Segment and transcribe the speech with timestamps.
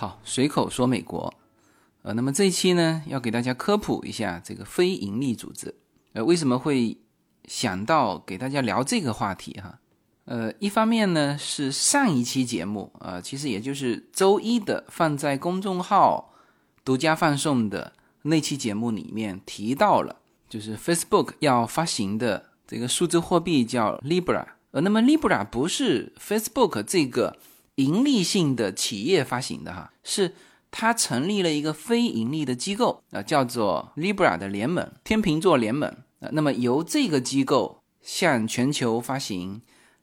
[0.00, 1.34] 好，随口说美国，
[2.00, 5.74] 呃，那么这一期呢，要给大家科普一下这个非盈利组织，
[6.14, 6.96] 呃，为什么会
[7.44, 9.78] 想到给大家聊这个话题哈？
[10.24, 16.32] 呃，一方面呢是上一期节目啊，其实也就是周一的放在公众号
[16.82, 20.16] 独家放送的那期节目里面提到了，
[20.48, 24.46] 就是 Facebook 要发行的这个数字货币叫 Libra。
[24.70, 27.36] 呃，那么 Libra 不是 Facebook 这个
[27.80, 30.34] 盈利性的企业发行的哈，是
[30.70, 35.88] 它成立了一个非盈利的机构啊，叫做 Libra 的联盟，天秤座联盟
[36.20, 36.28] 啊。
[36.32, 39.62] 那么由这个机构向全球发行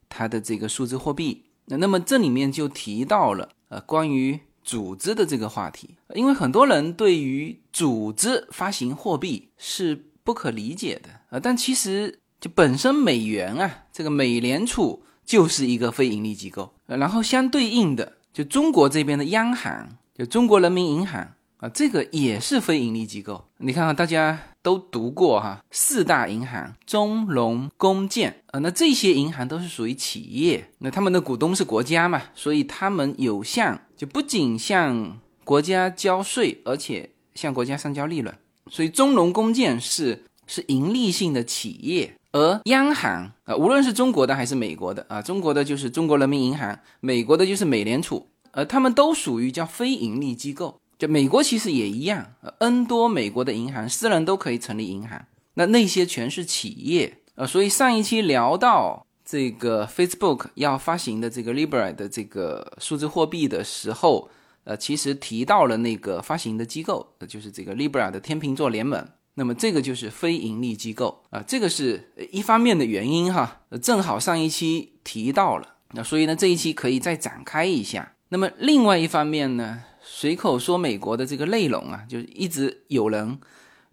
[0.10, 12.20] 它的这个数字货币，那那么这里面就提到了呃关于组织的这个话题，因为很多人对于组织发行货币是不可理解的啊，但其实。
[12.40, 23.44] 就本身美元啊，这个美联储就是一个非盈利机构，然后相对应的，就中国这边的央行，就中国人民银行啊，这个也是非盈利机构。
[23.58, 38.34] 你看看大家都读过哈，四大银行中农工建啊，那这些银行都是属于企业，那他们的股东是国家嘛，所以他们有向就不仅向国家交税，而且向国家上交利润，
[38.72, 42.14] 所以中农工建是是盈利性的企业。
[42.38, 50.80] 而央行啊，无论是中国的还是美国的啊，中国的就是中国人民银行，美国的就是美联储，呃，他们都属于叫非盈利机构。
[51.00, 64.30] 就美国其实也一样，N 多美国的银行，私人都可以成立银行，那那些全是企业呃，所以上一期聊到这个 Facebook 要发行的这个 Libra 的这个数字货币的时候，
[64.64, 69.08] 呃，其实提到了那个发行的机构，就是这个 Libra 的天秤座联盟。
[69.40, 78.14] 那么这个就是非盈利机构啊，这个是一方面的原因哈，正好上一期提到了，那所以呢这一期可以再展开一下。
[78.30, 83.38] 那么另外一方面呢，随口说美国的这个内容啊，就一直有人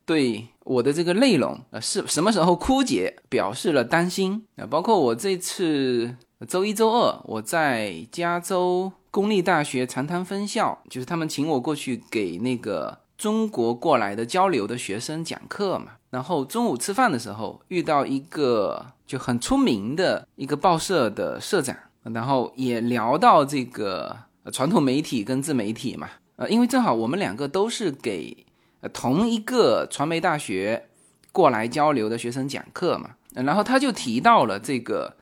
[0.07, 6.17] 对我的这个内容啊是什么时候枯竭表示了担心啊，包括我这次
[6.49, 13.04] 周一周二我在加州公立大学长滩分校，就是他们请我过去给那个。
[13.17, 24.17] 中国过来的交流的学生讲课嘛，然后中午吃饭的时候遇到一个就很出名的一个报社的社长，然后也聊到这个
[24.53, 28.45] 传统媒体跟自媒体嘛，呃，因为正好我们两个都是给
[28.93, 30.89] 同一个传媒大学
[31.33, 35.17] 过来交流的学生讲课嘛，然后他就提到了这个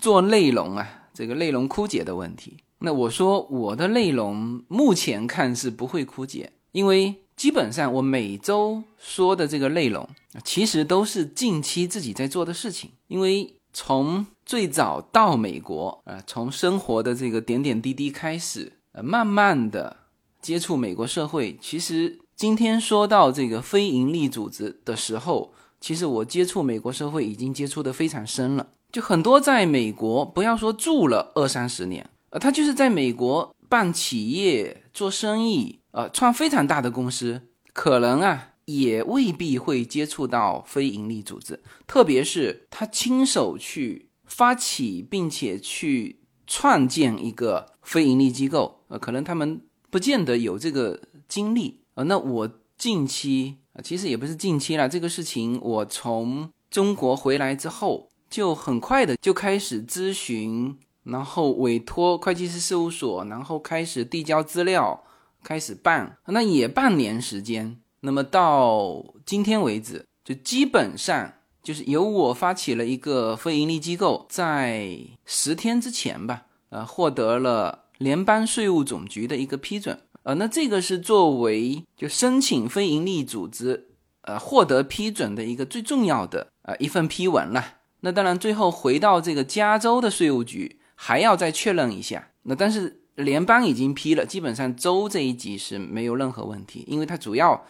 [0.00, 2.56] 做内容啊，这个内容枯竭的问题。
[2.80, 7.14] 那我说我的内容目前看是不会枯竭，因为。
[7.36, 10.08] 基本上，我每周说的这个内容，
[10.42, 12.90] 其实都是近期自己在做的事情。
[13.08, 19.98] 因为从最早到美国，呃，从生活的这个点点滴滴开始，呃，慢慢的
[20.40, 21.58] 接触美国社会。
[21.60, 28.66] 其实今天说到这个非营利组织的时候，其实我接触美国社会已经接触的非常深了。
[28.90, 35.80] 就很多在美国，不要说住了二三十年，呃，他就是在美国办企业、做生意。
[35.96, 37.40] 呃，创非常大的公司，
[37.72, 51.80] 可能啊也未必会接触到非盈利组织，特别是他亲手去发起并且去创建一个非盈利机构，呃，可能他们不见得有这个精力。
[51.94, 65.02] 呃，那我近期啊，其实也不是近期了，这个事情我从中国回来之后，就很快的就开始咨询，然后委托会计师事务所，然后开始递交资料。
[65.46, 67.76] 开始办，那也半年时间。
[68.00, 79.96] 那么到今天为止，就基本上就是由我发起了一个非盈利机构，在十天之前吧，呃，获得了联邦税务总局的一个批准。
[80.24, 83.90] 呃，那这个是作为就申请非盈利组织，
[84.22, 87.76] 呃，获得批准的一个最重要的呃一份批文了。
[88.00, 92.30] 那当然，最后回到这个加州的税务局，还要再确认一下。
[92.42, 93.02] 那但是。
[93.16, 97.64] 联邦已经批了，基本上州这一级是没有任何问题，因为它主要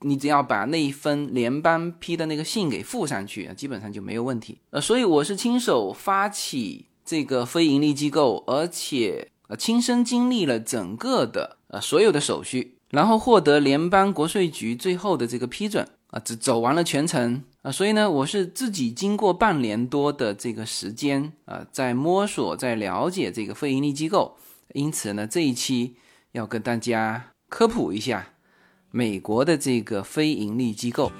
[0.00, 4.58] 你只要把那一份联邦批的那个信给附上去，基本上就没有问题。
[4.70, 24.36] 呃，所以我是亲手发起这个非盈利机构，而且呃亲身经历了整个的呃所有的手续，然后获得联邦国税局最后的这个批准啊，只走完了全程啊，所以呢，我是自己经过半年多的这个时间啊，在摸索，在了解这个非盈利机构。
[24.74, 25.96] 因此呢这一期
[26.32, 28.34] 要跟大家科普一下
[28.90, 31.12] 美国的这个非盈利机构。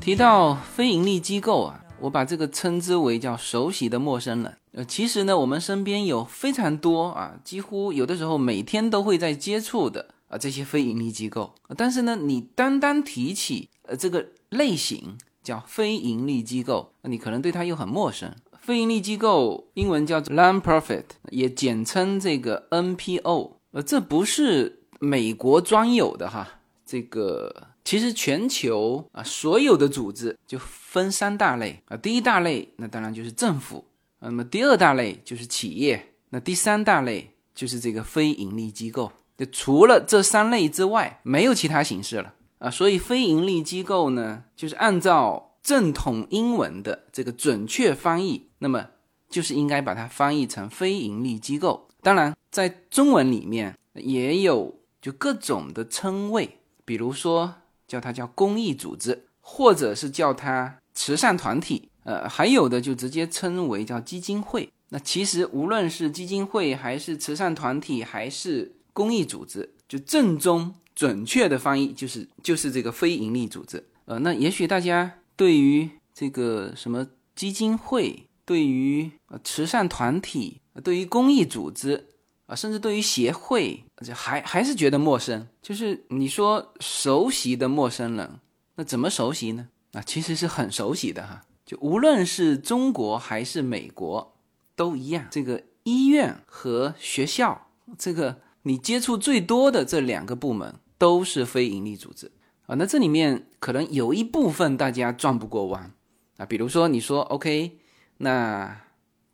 [0.00, 4.56] 提到非盈利机构啊我把这个称之为叫熟悉的陌生人。
[4.72, 11.54] 呃，其实呢，我们身边有非常多啊，几乎有的时候每天都会在接触的啊这些非盈利机构。
[11.76, 18.32] 但是呢，你单单提起呃这个类型叫非盈利机构，你可能对它又很陌生。
[18.60, 23.52] 非盈利机构英文叫做 non-profit，也简称这个 NPO。
[23.72, 30.58] 呃，这不是美国专有的哈，这个其实全球啊所有的组织就
[30.88, 33.84] 分三大类啊，第一大类那当然就是政府，
[34.20, 39.12] 那么第二大类就是企业，那第三大类就是这个非盈利机构。
[39.36, 42.70] 就除了这三类之外，没有其他形式了啊。
[42.70, 48.86] 所以非盈利机构呢，就是按照正统英文的这个准确翻译，那么
[49.28, 51.90] 就是应该把它翻译成非盈利机构。
[52.00, 57.56] 当然，在中文里面也有就各种的称谓，比如说
[57.86, 64.68] 叫它叫公益组织，或者是叫它慈善团体，呃，还有的就直接称为叫基金会。
[64.90, 73.82] 那其实无论是基金会，还是慈善团体，还是公益组织，就正宗准确的翻译就是就是这个非盈利组织。
[74.04, 82.06] 呃，那也许大家对于这个什么基金会，对于呃慈善团体，对于公益组织
[82.46, 83.82] 啊，甚至对于协会，
[84.14, 85.48] 还还是觉得陌生。
[85.62, 88.38] 就是你说熟悉的陌生人，
[88.78, 89.70] 那怎么熟悉呢？
[89.92, 91.42] 啊，其实是很熟悉的哈。
[91.66, 94.36] 就无论是中国还是美国，
[94.76, 95.26] 都一样。
[95.32, 102.30] 这个医院和学校，这个你接触最多的这两个部门都是非盈利组织
[102.66, 102.76] 啊。
[102.76, 105.92] 那这里面可能有一部分大家转不过弯
[106.36, 107.80] 啊，比如说你说 OK，
[108.18, 108.82] 那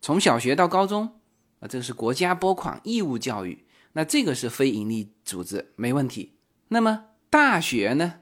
[0.00, 1.20] 从小学到高中。
[1.60, 6.38] 啊，这是国家拨款义务教育，那这个是非盈利组织，没问题。
[6.68, 8.14] 那么大学呢？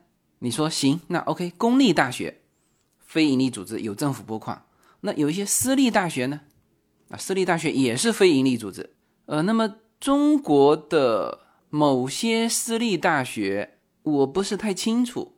[0.45, 2.41] 你说行，那 OK，公立大学，
[2.99, 4.65] 非盈利组织有政府拨款。
[5.03, 6.41] 那有一些私立大学呢？
[7.11, 8.91] 啊，私立大学也是非盈利组织。
[9.27, 15.37] 呃，那么中国的某些私立大学，我不是太清楚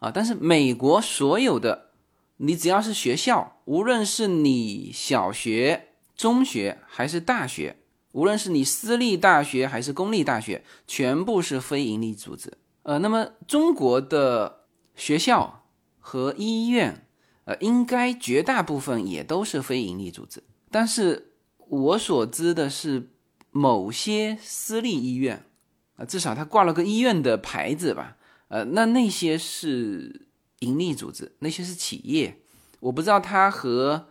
[0.00, 0.10] 啊。
[0.12, 1.90] 但是美国所有的，
[2.38, 5.90] 你只要是学校，无论是你小学。
[6.16, 7.76] 中学还是大学，
[8.10, 12.58] 无论是你私立大学还是公立大学，全部是非盈利组织。
[12.82, 14.64] 呃，那么中国的
[14.94, 15.64] 学校
[15.98, 17.06] 和医院，
[17.44, 20.42] 呃，应该绝大部分也都是非盈利组织。
[20.70, 21.32] 但是
[21.68, 23.10] 我所知的是，
[23.50, 25.44] 某些私立医院，
[25.96, 28.16] 啊，至少它挂了个医院的牌子吧，
[28.48, 30.26] 呃，那那些是
[30.60, 32.42] 盈利组织，那些是企业，
[32.80, 34.08] 我不知道它和。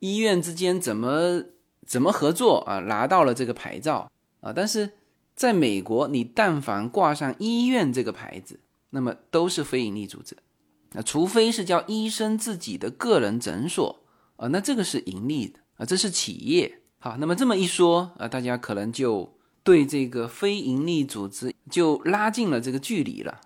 [0.00, 1.42] 医院之间怎么
[1.86, 2.78] 怎么合作啊？
[2.80, 4.10] 拿到了这个牌照
[4.40, 4.90] 啊，但是
[5.34, 8.60] 在美国，你但凡挂上医院这个牌子，
[8.90, 10.36] 那么都是非盈利组织。
[10.92, 14.04] 那除非是叫医生自己的个人诊所
[14.36, 16.80] 啊，那这个是盈利的啊，这是企业。
[16.98, 23.40] 好，那么这么一说啊，大家可能就对这个非盈利组织就拉近了这个距离了。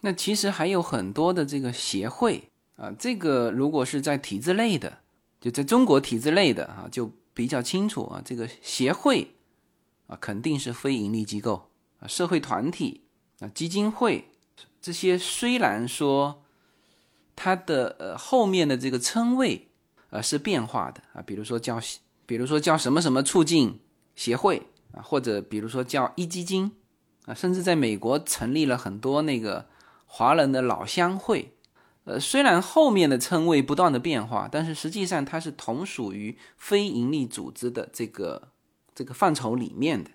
[0.00, 4.98] 那其实还有很多的这个协会啊，这个如果是在体制内的。
[5.38, 9.35] 就在中国体制内的啊，就比较清楚啊，这个协会
[10.06, 11.70] 啊肯定是非盈利机构
[12.00, 13.02] 啊，社会团体
[13.40, 14.30] 啊，基金会
[14.80, 16.42] 这些虽然说
[17.34, 19.68] 它的呃后面的这个称谓
[20.10, 21.80] 啊是变化的啊，比如说叫
[22.24, 23.80] 比如说叫什么什么促进
[24.14, 26.72] 协会啊，或者比如说叫一基金
[27.26, 29.66] 啊，甚至在美国成立了很多那个
[30.06, 31.52] 华人的老乡会。
[32.04, 38.50] 呃，虽然后面的称谓不断的变化，但是实际上它是同属于非营利组织的这个
[38.96, 40.10] 这个范畴里面的。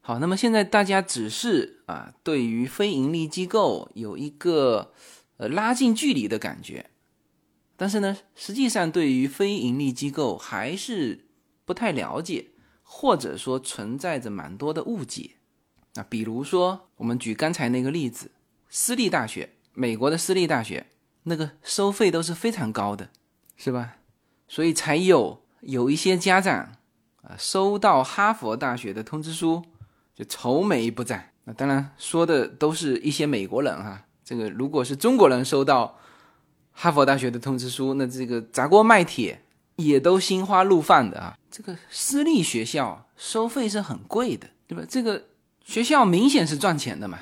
[0.00, 4.92] 好，那么现在大家只是啊，对于非盈利机构有一个
[5.38, 6.90] 呃拉近距离的感觉，
[7.76, 11.28] 但是呢，实际上对于非盈利机构还是
[11.64, 12.48] 不太了解，
[12.82, 15.36] 或者说存在着蛮多的误解。
[15.94, 18.32] 那比如说，我们举刚才那个例子，
[18.68, 20.88] 私立大学，美国的私立大学。
[21.24, 23.10] 那个收费都是非常高的，
[23.54, 23.98] 是吧？
[24.46, 26.77] 所以才有有一些家长
[27.28, 29.62] 啊，收到哈佛大学的通知书
[30.14, 31.30] 就愁眉不展。
[31.44, 34.04] 那当然说的都是一些美国人哈。
[34.24, 35.98] 这个如果是中国人收到
[36.72, 39.42] 哈佛大学的通知书，那这个砸锅卖铁
[39.76, 41.38] 也都心花怒放的啊。
[41.50, 44.84] 这个私立学校收费是很贵的，对吧？
[44.88, 45.24] 这个
[45.64, 47.18] 学校明显是赚钱的嘛。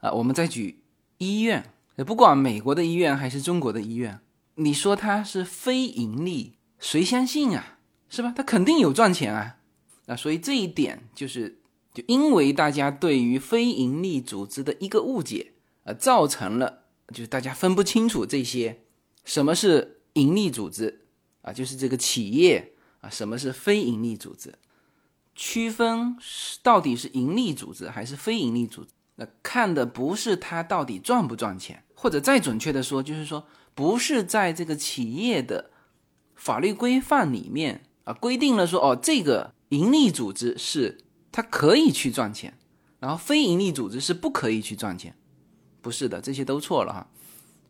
[0.00, 0.82] 啊，我们再举
[1.18, 1.72] 医院。
[2.06, 4.20] 不管美国的医院还是中国的医院，
[4.54, 7.78] 你说它是非盈利，谁相信啊？
[8.10, 8.34] 是吧？
[8.36, 9.56] 他肯定有赚钱啊！
[10.06, 11.60] 那所以这一点就是
[11.94, 15.52] 就因为大家对于非营利组织的一个误解，
[15.84, 16.82] 呃，造成了
[17.14, 18.82] 就是大家分不清楚这些
[19.24, 21.06] 什么是盈利组织
[21.42, 24.52] 啊，就是这个企业啊，什么是非盈利组织，
[25.36, 26.16] 区分
[26.62, 35.70] 到底是盈利组织还是非盈利组织，那看的不是它到底赚不赚钱，或者再准确的说，就是说不是在这个企业的
[36.34, 39.52] 法律规范里面规定了说哦这个。
[39.70, 40.98] 盈利组织是
[41.30, 42.58] 它可以去赚钱，
[42.98, 45.14] 然后非盈利组织是不可以去赚钱，
[45.80, 47.06] 不是的，这些都错了哈。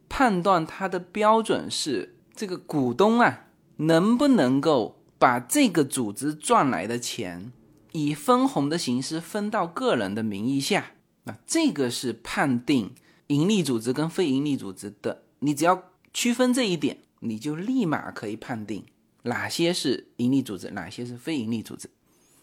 [0.08, 7.52] 判断它的标准是这个股东啊能不能够把这个组织赚来的钱
[7.92, 10.92] 以分红的形式分到个人的名义下，
[11.24, 12.94] 那这个是判定
[13.26, 15.24] 盈利组织跟非盈利组织的。
[15.40, 18.86] 你只要区分这一点，你就立马可以判定。
[19.22, 21.90] 哪些是盈利组织，哪些是非盈利组织？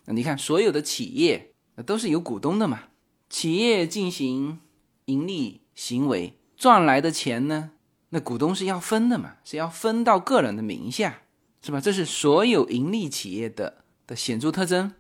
[0.06, 1.54] 那你看，所有的企业
[1.86, 2.84] 都是有股东的嘛？
[3.30, 4.60] 企业进行
[5.06, 7.72] 盈利行为赚来的钱呢，
[8.10, 9.38] 那股东是要分的嘛？
[9.44, 11.24] 是要分到个人的名下，
[11.62, 11.82] 是吧？
[11.82, 14.94] 这是所有盈利企业的的显著特征。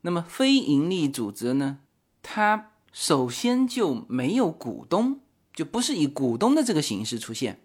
[0.00, 1.78] 那么非盈利组织呢？
[2.22, 5.20] 它首先就没有股东，
[5.52, 7.60] 就不是以股东的这个形式出现，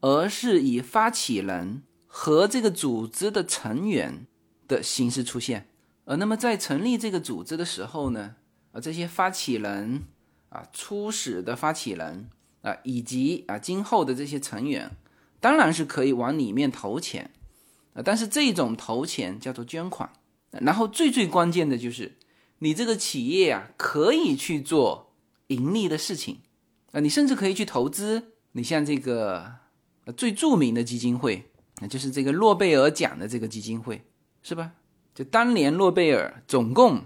[0.00, 1.82] 而是以发起人。
[2.20, 4.26] 和这个组织的成员
[4.66, 5.68] 的形式出现，
[6.04, 8.34] 呃，那么在成立这个组织的时候呢，
[8.72, 10.02] 啊，这些发起人
[10.48, 12.28] 啊，初始的发起人
[12.62, 14.96] 啊，以及啊今后的这些成员，
[15.38, 17.30] 当然是可以往里面投钱，
[17.94, 20.10] 啊，但是这种投钱叫做捐款，
[20.50, 22.16] 然后最最关键的就是
[22.58, 25.12] 你这个企业啊，可以去做
[25.46, 26.40] 盈利的事情，
[26.90, 29.52] 啊，你甚至可以去投资，你像这个
[30.16, 31.44] 最著名的基金会。
[31.80, 34.02] 那就是这个诺贝尔奖的这个基金会，
[34.42, 34.72] 是吧？
[35.14, 37.02] 就当年诺贝尔总共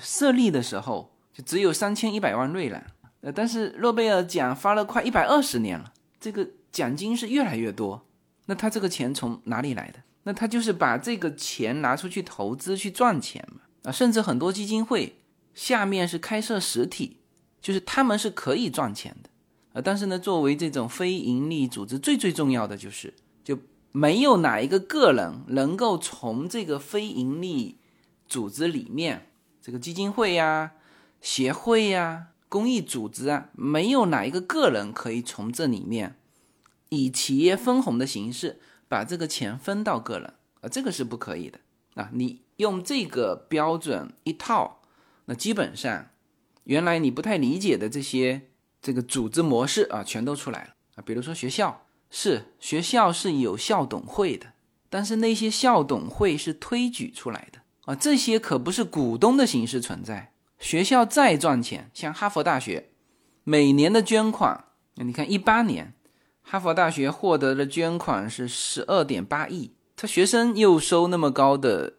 [0.00, 2.82] 设立的时候，就只有三千一百万瑞郎。
[3.20, 8.06] 呃，但是诺贝尔奖发了快一百二十年了，这个奖金是越来越多。
[8.46, 10.00] 那他这个钱从哪里来的？
[10.24, 13.60] 那他就是把这个钱拿出去投资去赚钱嘛。
[13.84, 15.16] 啊，甚至很多基金会
[15.54, 17.18] 下面是开设实体，
[17.60, 19.30] 就是他们是可以赚钱的。
[19.72, 23.12] 啊，但是呢，作为这种非盈利组织，最最重要的就是
[23.42, 23.58] 就。
[23.96, 27.78] 没有哪一个个人能够从这个非盈利
[28.26, 29.30] 组织里面，
[29.62, 30.72] 这个基金会呀、
[31.20, 36.16] 协会呀、公益组织啊，没有哪一个个人可以从这里面
[36.88, 38.58] 以企业分红的形式
[38.88, 41.60] 把这个钱分到个人啊，这个是不可以的
[41.94, 42.10] 啊！
[42.14, 44.80] 你用这个标准一套，
[45.26, 46.08] 那基本上
[46.64, 48.48] 原来你不太理解的这些
[48.82, 51.83] 这个组织模式啊，全都出来了啊，比如说学校。
[52.16, 54.52] 是学校是有校董会的，
[54.88, 60.32] 但是那些校董会是推举出来的啊，这些可不是股东的形式存在。
[60.60, 62.90] 学校再赚钱，像哈佛大学
[63.42, 65.92] 每年的捐款，你看一八年
[66.40, 71.94] 哈佛大学获得的捐款是十二点八亿，他学生又收那么高的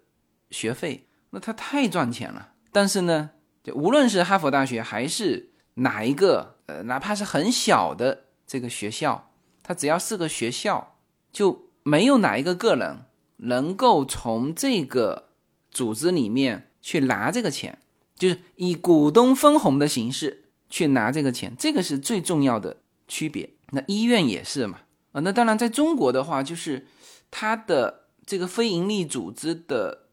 [0.50, 2.53] 学费，那他太赚钱了。
[2.72, 3.31] 但是呢，
[3.62, 9.34] 就无论是哈佛大学还是哪一个呃，哪怕是很小的这个学校。
[9.67, 10.95] 它只要是个学校，
[11.34, 13.05] 就没有哪一个个人
[13.38, 15.29] 能够从这个
[15.72, 17.79] 组织里面去拿这个钱，
[18.15, 23.50] 就是以股东分红的形式去拿这个钱，这个是最重要的区别。
[23.72, 24.81] 那医院也是嘛，
[25.13, 26.86] 啊，那当然在中国的话，就是
[27.31, 30.10] 它的这个非营利组织的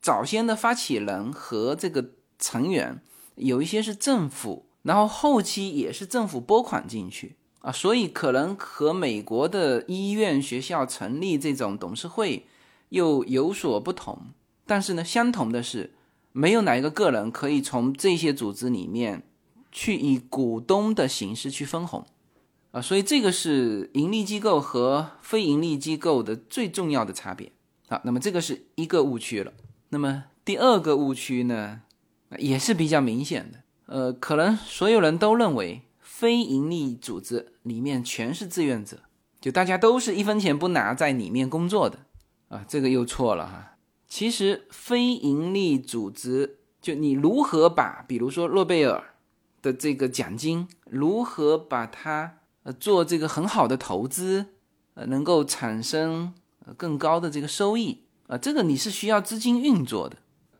[0.00, 2.10] 早先的发起人和这个
[2.40, 3.00] 成员
[3.36, 7.36] 有一些是政府，然后后期也是政府拨款进去。
[7.66, 12.46] 啊，所以可能和美国的医院、学校成立这种董事会
[12.90, 14.26] 又有所不同，
[14.64, 15.92] 但是呢，相同的是，
[16.30, 19.24] 没有哪一个个人可以从这些组织里面
[19.72, 22.06] 去以股东的形式去分红，
[22.70, 27.50] 啊，所以这个是盈利机构和非盈利机构的最重要的差别。
[27.88, 29.52] 好，那么这个是一个误区了。
[29.88, 31.80] 那么第二个误区呢，
[32.38, 35.82] 也是比较明显的，呃，可能所有人都认为。
[36.18, 39.00] 非盈利组织里面全是志愿者，
[39.38, 42.06] 就大家都是一分钱不拿在里面工作的
[42.48, 43.76] 啊，这个又错了哈。
[44.08, 49.12] 其实非盈利组织，就你如何把，比如说诺贝尔
[49.60, 54.46] 的这个奖金，如何把它呃做这个很好的投资，
[54.94, 56.32] 呃能够产生
[56.78, 60.16] 更高的这个收益啊，这个你是需要资金运作的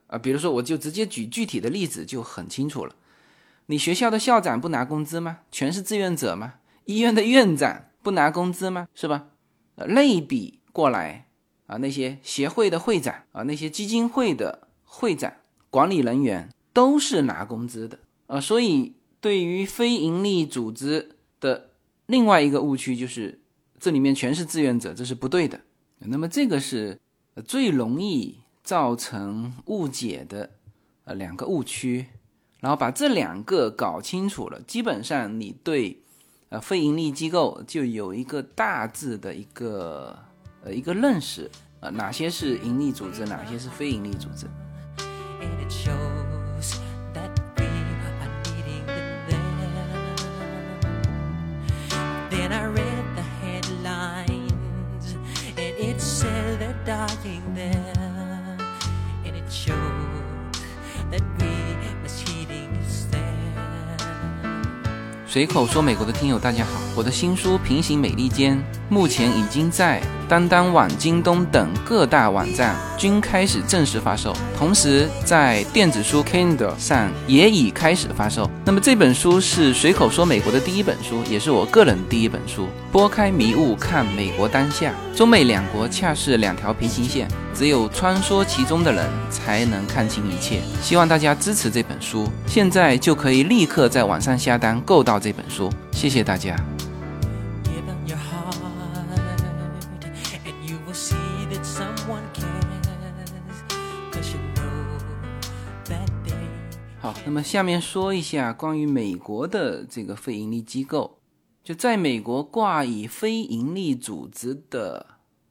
[0.09, 0.19] 啊。
[0.19, 2.95] 比如说，我就直接举具体的例子就很清楚了。
[3.67, 5.41] 你学校的校长不拿工资吗？
[5.51, 6.55] 全是志愿者吗？
[6.85, 8.89] 医院的院长不拿工资吗？
[8.95, 9.27] 是吧？
[9.75, 11.27] 呃，类比过来
[11.67, 15.33] 啊，那些协会的会长啊，那些基金会的会长、
[15.69, 21.71] 管理人员都是拿工资的啊，所以对于非盈利组织的
[22.07, 23.41] 另外一个误区就是
[23.81, 25.61] 这里面全是志愿者，这是不对的。
[25.99, 27.01] 那么这个是
[27.45, 30.51] 最容易造成误解的
[31.05, 32.07] 呃两个误区，
[32.67, 36.03] 然后把这两个搞清楚了，基本上你对
[36.49, 40.19] 呃非盈利机构就有一个大致的一个
[40.65, 41.49] 呃一个认识。
[41.79, 44.49] 呃，哪些是盈利组织，哪些是非盈利组织
[56.85, 58.57] ？dying there,
[59.25, 59.75] and it showed
[61.11, 61.56] that we
[65.37, 68.57] 随口说美国的听友，大家好，我的新书《平行美利坚》
[68.89, 78.51] 目前已经在当当网、京东等各大网站均开始正式发售，同时在电子书 Kindle 上也已开始发售。
[78.65, 82.67] 那么这本书是随口说美国的第一本书，也是我个人第一本书。
[82.91, 90.63] 拨开迷雾看美国当下，中美两国恰是两条平行线，只有穿梭其中的人才能看清一切。
[90.81, 95.69] 希望大家支持这本书，现在就可以立刻在网上下单购到这本书。
[95.91, 96.55] 谢谢大家。
[107.01, 111.19] 好，那么下面说一下关于美国的这个非盈利机构，
[111.65, 115.05] 就在美国挂以非盈利组织的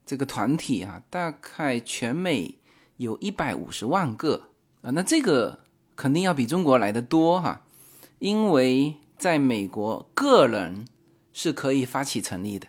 [0.06, 2.60] 这个团体啊，大概全美
[2.96, 4.44] 有一百五十万个。
[4.84, 5.60] 啊，那这个
[5.98, 7.64] 肯定要比中国来的多哈、
[8.20, 10.86] 因为在美国个人
[11.34, 12.68] 是可以发起成立的，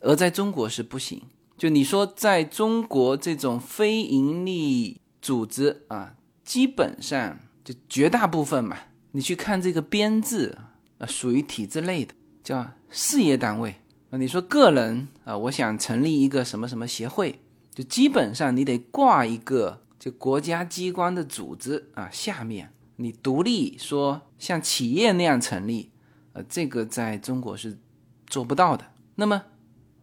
[0.00, 1.22] 而在中国是不行。
[1.56, 8.76] 就你说，在中国这种非盈利组织啊，基本上就绝大部分嘛，
[9.12, 10.58] 你去看这个编制
[10.98, 13.76] 啊，属于体制类的，叫事业单位
[14.10, 14.18] 啊。
[14.18, 17.38] 你说个人啊，我想成立一个什么什么协会，
[17.72, 25.90] 就基本上你得挂一个就国家机关的组织啊，下面你独立说像企业那样成立，
[26.32, 27.78] 呃，这个在中国是
[28.26, 28.84] 做不到的。
[29.16, 29.42] 那么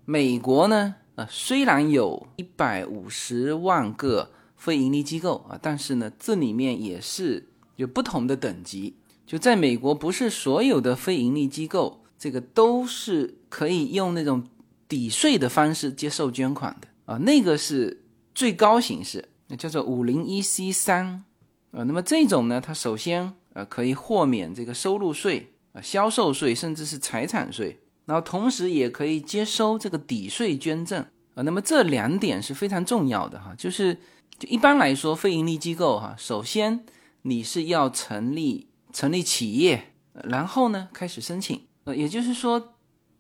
[0.06, 0.96] 美国呢？
[1.16, 8.96] 呃，虽然有一百五十万个非盈利机构啊，但是呢，这里面也是有不同的等级。
[9.26, 14.44] 就在美国，不是所有的非盈利机构这个都是可以用那种
[14.88, 21.26] 抵税的方式接受捐款的啊，那个是最高形式，那叫做五零一 C 三
[21.72, 21.84] 啊。
[21.84, 27.80] 那么这种呢，它首先呃可以豁免这个收入税、销售税，甚至是财产税。
[28.06, 31.00] 然后同时也可以接收这个抵税捐赠
[31.36, 33.94] 啊，那么这两点是非常重要的哈，就是
[34.40, 36.84] 就一般来说，非盈利机构哈，首先
[37.22, 42.74] 你是要成立成立企业，然后呢开始申请，呃，也就是说，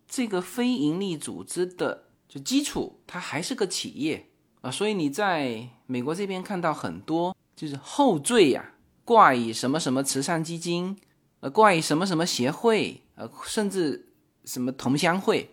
[0.08, 4.26] 这个非盈利组织的就基础它还是个企业
[4.62, 8.74] 啊，所以你在美国这边看到很多就是后缀呀、
[9.06, 10.98] 挂以什么什么慈善基金，
[11.40, 14.06] 呃，关于什么什么协会，呃，甚至。
[14.46, 15.48] 什么同乡会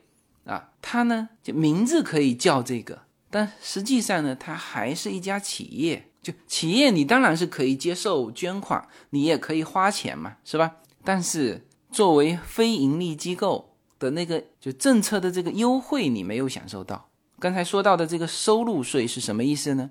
[0.46, 0.70] 啊？
[0.80, 6.08] 它呢，就名字可以叫这个，但实际上呢，它还是一家企业。
[6.22, 10.76] 就企业，你当然是可以接受捐款，你也可以花钱嘛，是吧？
[11.04, 17.10] 但是作为非盈利机构的那个就政策的这个优惠，你没有享受到。
[17.38, 19.90] 刚才说到的这个收入税是什么意思呢？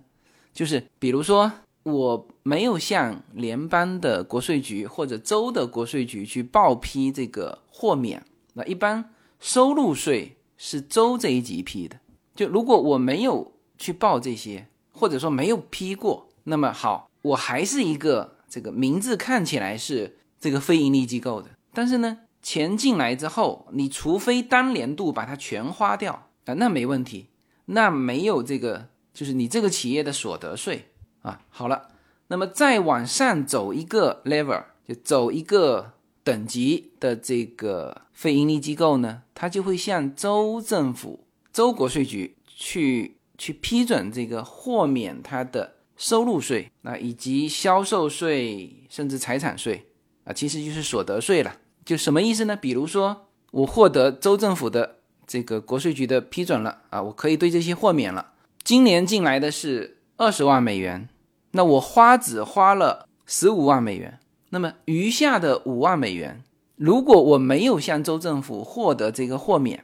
[0.51, 1.51] 就是比如说，
[1.85, 8.25] 我没有向联邦的国税局或者州的国税局去报批这个豁免。
[8.53, 11.99] 那一般收入税是州这一级批的，
[12.33, 27.27] 就如果我没有去报这些，或者说没有批过，那么好，我还是一个这个名字看起来是这个非盈利机构的，但是呢，钱进来之后，你除非当年度把它全花掉啊，那没问题，
[27.65, 30.87] 那没有这个就是你这个企业的所得税
[31.25, 31.41] 啊。
[31.49, 31.89] 好了，
[32.27, 35.91] 那么再往上走一个 level，就走一个。
[36.25, 41.19] 等级的这个非盈利机构呢，它就会向州政府、
[41.53, 49.85] 州国税局去去批准这个豁免它的收入税，那以及销售税，甚至财产税
[50.23, 51.57] 啊，其实就是所得税了。
[51.85, 52.55] 就什么意思呢？
[52.55, 54.95] 比如说我获得州政府的
[55.27, 58.33] 这个国税局的批准了啊，我可以对这些豁免了。
[58.63, 61.07] 今年进来的是二十万美元，
[61.55, 64.19] 那我花只花了十五万美元。
[64.49, 66.43] 那么余下的五万美元，
[66.75, 69.83] 如果我没有向州政府获得这个豁免，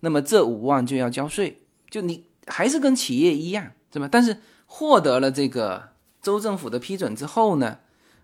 [0.00, 1.62] 那么这五万就要交税。
[1.88, 4.08] 就你还是跟企业一样，是吧？
[4.10, 7.78] 但是获得了这个州政府的批准之后呢，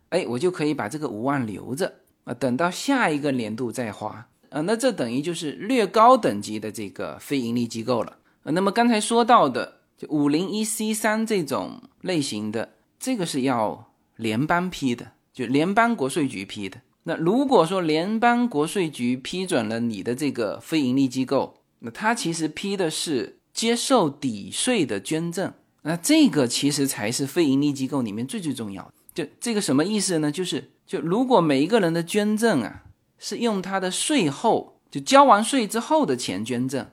[0.08, 4.62] 哎，我就可以把这个五万留着啊，等到下一个年度再花啊。
[4.62, 8.16] 那这等于就是略高等级的这个非盈利机构了。
[8.44, 16.80] 呃，那么刚才说到的就五零一 C 三这种类型的，这个是要联邦批的，就联邦国税局批的。
[17.04, 28.92] 那如果说联邦国税局批准了你的这个非盈利机构，那他其实批的是接受抵税的捐赠，那这个其实才是非盈利机构里面最最重要的。
[29.14, 30.30] 就这个什么意思呢？
[30.30, 32.84] 就是就如果每一个人的捐赠啊
[33.18, 36.86] 是用他的税后就交完税之后的钱捐赠，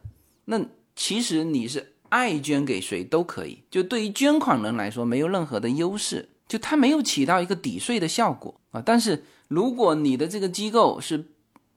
[0.45, 0.61] 那
[0.95, 3.63] 其实你是爱捐给谁都可以。
[3.69, 8.81] 就对于捐款人来说，没有任何的优势，就他没有起到一个抵税的效果啊。
[8.85, 11.25] 但是如果你的这个机构是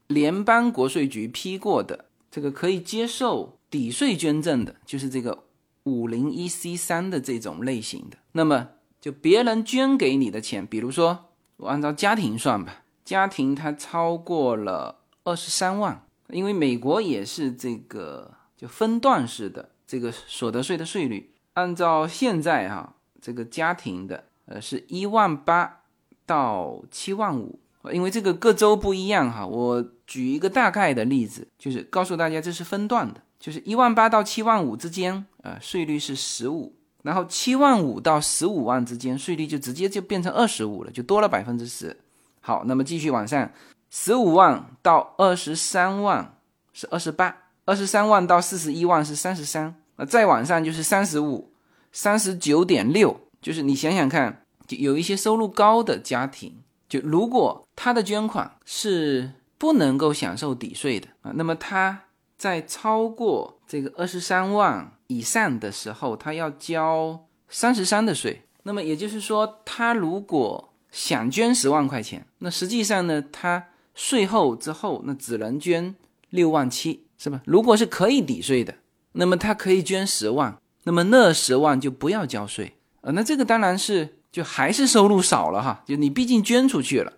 [0.06, 5.44] 联邦国税局批过的，这个可以接受抵税捐赠的，就是这个
[5.84, 8.18] 五零一 C 三的这种类型的。
[8.32, 8.68] 那么
[9.00, 11.26] 就别人捐给你的钱，比如说
[11.58, 25.80] 我按照家庭算吧，家庭它超过了二十三万，因为美国也是这个就分段式的这个所得税的税率，按照现在哈这个家庭的呃是一万八
[26.24, 27.58] 到七万五。
[27.92, 41.96] 因为这个各州不一样哈，我举一个大概的例子，就是告诉大家这是分段的，就是一万八到七万五之间，呃，税率是十五，然后七万五到十五万之间，税率就直接就变成二十五了，就多了百分之十。
[42.40, 43.50] 好，那么继续往上，
[43.88, 46.36] 十五万到二十三万
[46.74, 47.34] 是二十八，
[47.68, 51.52] 二十三万到四十一万是三十三，那再往上就是三十五，
[51.92, 56.62] 三十九点六，就是你想想看，就有一些收入高的家庭。
[56.88, 62.04] 就如果他的捐款是不能够享受抵税的啊，那么他
[62.38, 68.40] 在超过这个二十三万以上的时候，他要交三十三的税。
[68.62, 75.94] 那么也就是说，他如果想捐十万块钱，那实际上呢，他税后之后那只能捐
[76.30, 77.42] 六万七，是吧？
[77.44, 78.74] 如果是可以抵税的，
[79.12, 83.10] 那么他可以捐十万，那么那十万就不要交税啊。
[83.10, 84.14] 那这个当然是。
[84.30, 87.14] 就还是收入少了哈，就你毕竟捐出去了，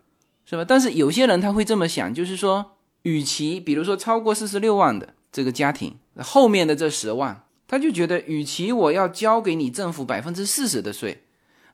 [0.46, 0.64] 是吧？
[0.64, 11.24] 但是有些人他会这么想，就是说，与其比如说超过四十六万的这个家庭后面的这十万，他就觉得，与其我要交给你政府百分之四十的税，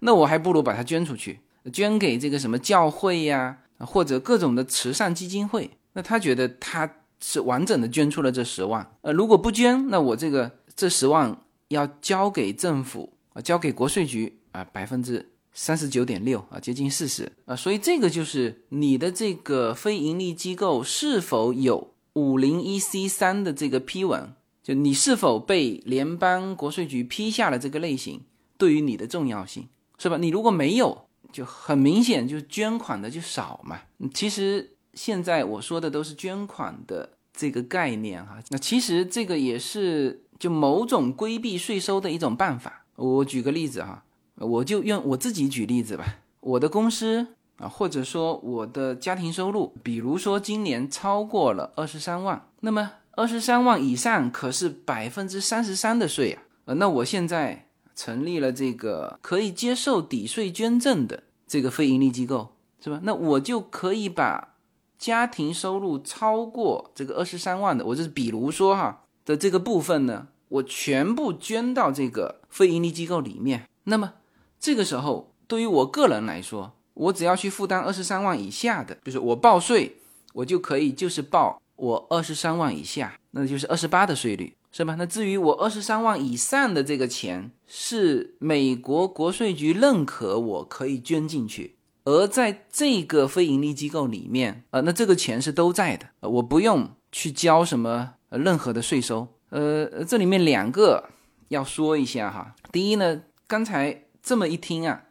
[0.00, 5.70] 那我还不如把它捐出去，捐给这个什么教会呀，或者各种的慈善基金会。
[5.92, 14.38] 那他觉得他是完整的捐出了这十万，呃，如果不捐，那我这个这十万要交给政府啊，交给国税局。
[14.52, 28.22] 啊，百分之三十九点六啊，接近四十啊，所以这个就是你的这个非盈利机构是否有五零一 C 三的这个批文，就你是否被联邦国税局批下了这个类型，
[28.56, 30.16] 对于你的重要性是吧？
[30.16, 33.82] 你如果没有，就很明显就捐款的就少嘛。
[34.14, 42.84] 其实现在我说的都是捐款的这个概念哈，那其实这个也是就某种规避税收的一种办法。
[42.96, 44.02] 我举个例子哈。
[44.38, 46.04] 我就用我自己举例子吧，
[46.40, 63.00] 我的公司啊，或者说我的家庭收入，比如说今年超过了二十三万，那么二十三万以上可是百分之三十三的税啊，那我现在成立了这个可以接受抵税捐赠的这个非盈利机构，是吧？
[63.04, 64.55] 那我就可以把
[64.98, 74.14] 家庭收入超过这个二十三万的，我就是比如说哈的这个部分呢，我全部捐到这个非盈利机构里面，那么。
[74.58, 79.98] 这个时候，对于我个人来说，我只要去负担二十三万以下的，就是我报税，
[80.32, 84.96] 我就可以就是报我二十三万以下，那就是二十八的税率，是吧？
[84.98, 91.75] 那至于我二十三万以上的这个钱，是美国国税局认可我可以捐进去，
[92.06, 99.28] 而在这个非盈利机构里面，呃，那这个钱是都在的，我不用去交什么任何的税收。
[99.50, 101.10] 呃，这里面两个
[101.48, 104.04] 要说一下哈，第一呢，刚才。
[104.26, 105.04] 这么一听啊，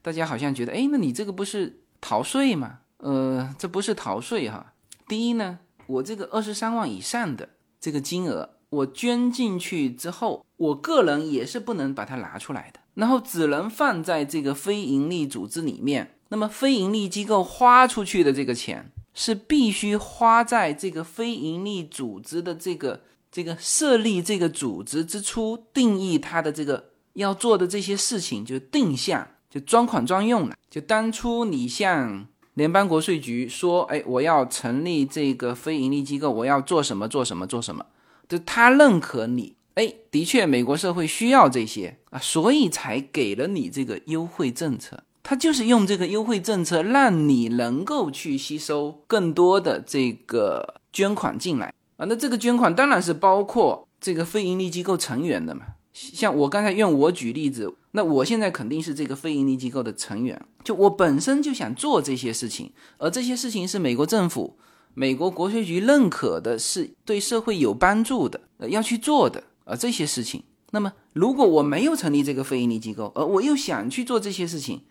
[0.00, 2.78] 大家好像觉得，哎，那你这个不是逃税吗？
[2.96, 4.72] 呃，这不是逃税哈。
[5.06, 16.13] 第一呢，我这个二十三万以上的这个金额，我捐进去之后，我个人也是不能把它拿出来的，然后只能放在这个非盈利组织里面。
[16.28, 26.90] 那么非盈利机构花出去的这个钱，是必须花在这个非盈利组织的这个这个设立这个组织之初定义它的这个。
[27.14, 30.56] 要做的这些事情就定向，就专款专用了。
[30.68, 37.86] 就当初你向联邦国税局说，哎，我要成立这个非盈利机构，我要做什么做什么做什么，
[38.28, 45.03] 就他认可你哎，的确，美国社会需要这些啊，所以才给了你这个优惠政策。
[45.24, 52.04] 他就是用这个优惠政策，让你能够去吸收更多的这个捐款进来啊。
[52.06, 55.62] 那这个捐款当然是包括这个非盈利机构成员的嘛。
[55.94, 64.58] 像我刚才用我举例子，那我现在肯定是这个非盈利机构的成员，就我本身就想做这些事情，而这些事情是美国政府、
[64.92, 70.42] 美国国税局认可的，是对社会有帮助的，呃，要去做的啊这些事情。
[70.72, 74.82] 那么，如果我没有成立这个非盈利机构，而我又想去做这些事情，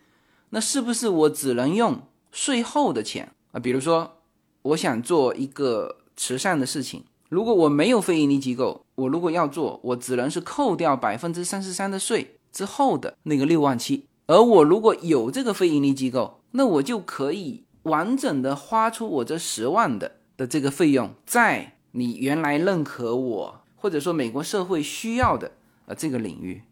[0.50, 3.60] 那是不是我只能用税后的钱啊？
[3.60, 4.18] 比如说，
[4.62, 7.04] 我想做一个慈善的事情。
[7.28, 14.06] 如果我没有非盈利机构，我如果要做，我只能是扣掉百分之三十三的税之后的那个六万七。
[14.26, 25.52] 而我如果有这个非盈利机构，那我就可以完整的花出我这十万的的这个费用，在你原来认可我或者说美国社会需要的
[25.86, 26.62] 呃这个领域。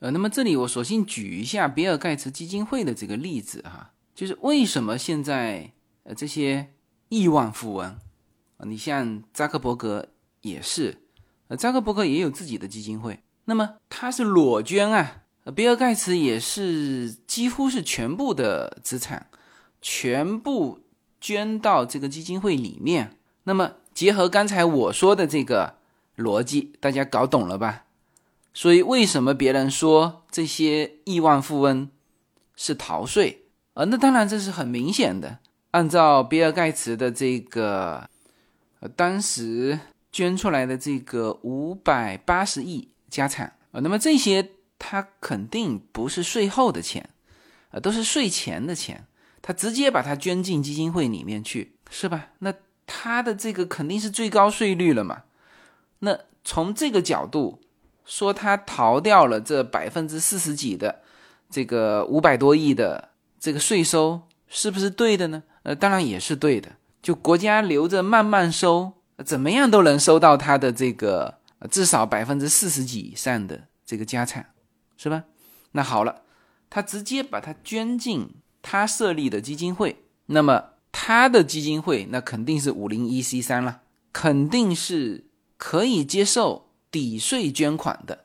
[0.00, 5.72] 呃，那么这里我索性举一下比尔盖茨基金会的这个例子哈，就是为什么现在
[6.04, 6.72] 呃这些
[7.08, 7.98] 亿万富翁。
[8.64, 10.08] 你像扎克伯格
[10.42, 10.98] 也是，
[11.48, 15.22] 呃，扎克伯格也有自己的基金会，那么他是裸捐啊，
[15.54, 19.28] 比尔盖茨也是几乎是全部的资产
[19.80, 20.80] 全部
[21.20, 23.16] 捐到这个基金会里面。
[23.44, 25.76] 那么结合刚才我说的这个
[26.16, 27.84] 逻辑，大家搞懂了吧？
[28.52, 31.88] 所以为什么别人说这些亿万富翁
[32.56, 33.44] 是逃税？
[33.74, 35.38] 呃，那当然这是很明显的，
[35.70, 38.08] 按照比尔盖茨的这个。
[38.82, 39.78] 呃，当时
[40.10, 47.10] 捐出来的这个五百八十亿家产啊，那么这些他肯定不是税后的钱，
[47.72, 49.04] 啊，都是税前的钱，
[49.42, 52.28] 他直接把它捐进基金会里面去，是吧？
[52.38, 52.54] 那
[52.86, 55.24] 他的这个肯定是最高税率了嘛？
[55.98, 57.60] 那从这个角度
[58.10, 61.00] 说，他逃掉了这百分之四十几的
[61.48, 65.44] 这个五百多亿的这个税收，是不是对的呢？
[65.62, 66.72] 呃，当然也是对的。
[67.00, 68.94] 就国家留着慢慢收，
[69.24, 71.38] 怎么样都能收到他的这个
[71.70, 74.52] 至少百分之四十几以上的这个家产，
[74.96, 75.22] 是吧？
[75.70, 76.22] 那好了，
[76.68, 88.18] 他直接把它捐进他设立的基金会，那么他的基金会那肯定是五零一 C 三了，肯定是可以接受抵税捐款的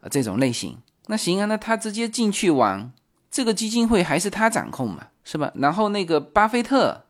[0.00, 0.78] 啊这种类型。
[1.06, 2.92] 那行啊，那他直接进去玩，
[3.30, 5.52] 这个基金会还是他掌控嘛，是吧？
[5.56, 7.04] 然后那个巴菲特。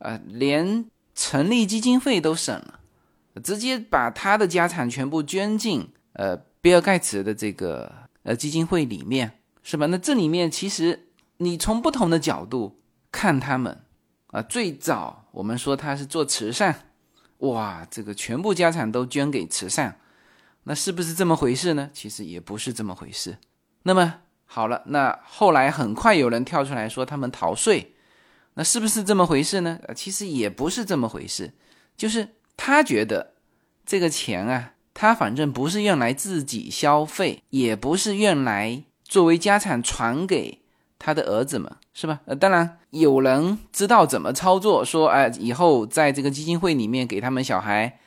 [0.00, 2.78] 呃，连成立基金会都省了，
[3.42, 9.86] 直接把他的家产全部捐进呃比尔盖茨的这个呃基金会里面，是吧？
[9.86, 12.78] 那这里面其实你从不同的角度
[13.10, 13.80] 看他们
[14.28, 16.92] 啊，最早我们说他是做慈善，
[17.38, 19.98] 哇，这个全部家产都捐给慈善，
[20.68, 21.88] 那是不是这么回事呢？
[21.94, 23.38] 其实也不是这么回事。
[23.84, 27.94] 那么好了，那后来很快有人跳出来说他们逃税。
[28.52, 29.78] 那是不是这么回事呢？
[29.86, 31.54] 呃，其实也不是这么回事，
[31.96, 33.32] 就是他觉得
[33.86, 40.60] 这个钱啊，他反正不是用来自己消费，也不是用来作为家产传给
[40.98, 42.20] 他的儿子们，是吧？
[42.26, 47.98] 呃，当然有人知道怎么操作，说哎，以后在这个基金会里面给他们小孩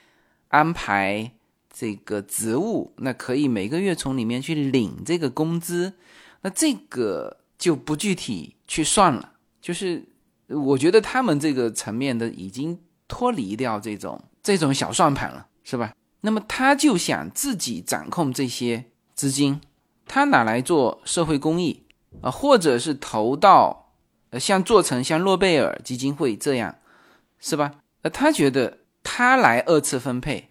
[0.50, 1.32] 安排
[1.74, 5.94] 这个职务，那可以每个月从里面去领这个工资，
[6.42, 10.06] 那这个就不具体去算了，就是。
[10.54, 15.94] 我觉得他们这个层面的已经脱离掉这种这种小算盘了，是吧？
[16.20, 18.84] 那么他就想自己掌控这些
[19.16, 19.62] 资金，
[20.06, 21.86] 他拿来做社会公益
[22.20, 23.94] 啊，或者是投到
[24.32, 26.76] 呃像做成像诺贝尔基金会这样，
[27.40, 27.76] 是吧？
[28.02, 30.50] 呃，他觉得他来二次分配，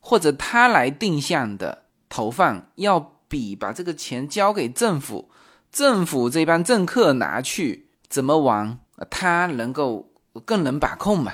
[0.00, 5.30] 或者他来定向的投放，要比把这个钱交给政府，
[5.70, 8.80] 政府这帮政客拿去怎么玩？
[9.08, 10.12] 他能够
[10.44, 11.32] 更能把控嘛，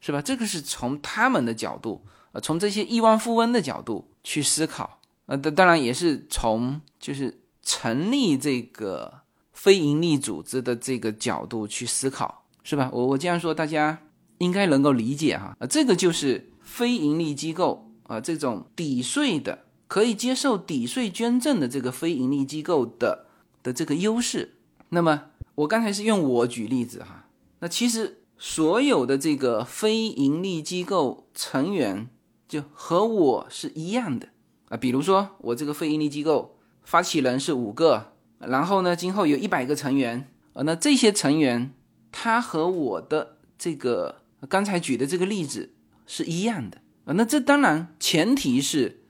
[0.00, 0.20] 是吧？
[0.20, 9.20] 这个是从他们的角度，呃，从这些亿万富翁的角度去思考，呃，当当然也是从就是成立这个
[9.52, 12.90] 非盈利组织的这个角度去思考，是吧？
[12.92, 13.96] 我我这样说，大家
[14.38, 15.56] 应该能够理解哈。
[15.60, 23.26] 啊，这个就是非盈利机构啊，这种抵税的可以接受抵税捐赠的这个非盈利机构的
[23.62, 24.54] 的这个优势，
[24.88, 25.24] 那么。
[25.54, 27.28] 我刚才是用我举例子哈，
[27.60, 32.08] 那其实所有的这个非盈利机构成员
[32.48, 34.28] 就和我是一样的
[34.70, 34.78] 啊。
[34.78, 41.74] 比如说我这个非盈利机构发起人是五个，然后呢，今后有一百个成员啊，那这些成员
[42.10, 45.74] 他和我的这个刚才举的这个例子
[46.14, 47.14] 是一样的啊。
[47.14, 49.00] 那这当然前提是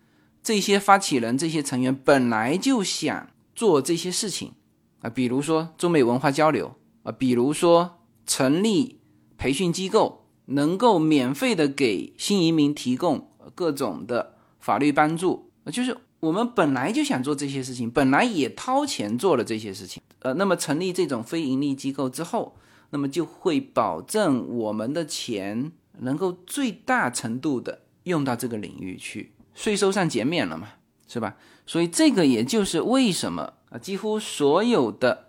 [0.41, 4.53] 这些发起人、这些成员本来就想做这些事情
[5.01, 9.01] 啊，比如说中美文化交流啊，比如说成立
[9.37, 20.01] 培训机构，能够免费的给新移民提供各种的法律帮助啊，就是我们本来就想做这些事情，本来也掏钱做了这些事情。
[20.21, 22.55] 呃，那么成立这种非盈利机构之后，
[22.91, 29.33] 那么就会保证我们的钱能够最大程度的用到这个领域去。
[29.55, 30.69] 税收上减免了嘛，
[31.07, 31.37] 是吧？
[31.67, 35.29] 所以这个也就是为什么啊，几乎所有的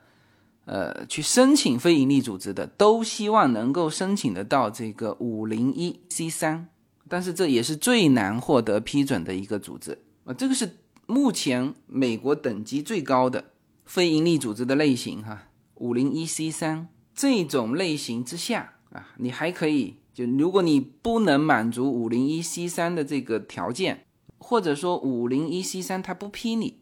[0.65, 6.69] 呃去申请非营利组织的，都希望能够申请得到这个五零一 C 三，
[7.09, 10.33] 但是这也是最难获得批准的一个组织啊。
[10.33, 13.51] 这个是目前美国等级最高的
[13.85, 24.05] 非营利组织的类型哈，五零一 C 三这种类型之下啊，你还可以就如果你不能满足五零一 C 三的这个条件。
[24.45, 26.81] 或者说五零一 C 三它不批你，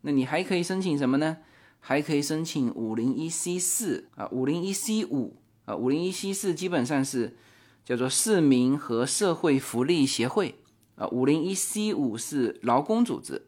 [0.00, 1.36] 那你还可以申请什么呢？
[1.78, 7.36] 还可以申请五零一 C 四啊，五零一 C 五啊，五零一 C 四基本上是
[7.84, 10.54] 叫做市民和社会福利协会
[10.94, 13.42] 啊，五零一 C 五是劳工组织，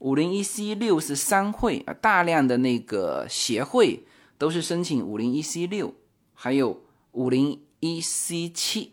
[0.00, 4.04] 五零一 C 六是商会啊，大量的那个协会
[4.36, 5.94] 都是申请五零一 C 六，
[6.34, 8.92] 还有五零 E C 七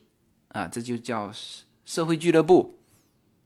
[0.50, 1.32] 啊，这就叫
[1.86, 2.80] 社会俱乐部。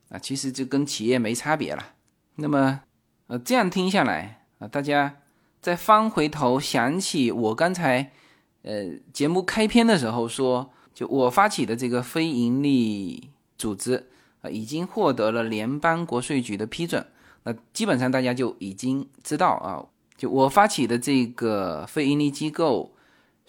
[0.10, 1.96] 啊，其实就跟企业没差别了。
[2.36, 2.80] 那么，
[3.28, 5.18] 呃，这样听下来啊，大家
[5.60, 8.14] 再翻回头想起我刚才，
[8.62, 14.10] 呃，节目开篇的时候说，就我发起的这个非盈利组织
[14.42, 17.06] 啊，已经获得了联邦国税局的批准。
[17.44, 19.84] 那基本上大家就已经知道啊，
[20.16, 22.94] 就我发起的这个非盈利机构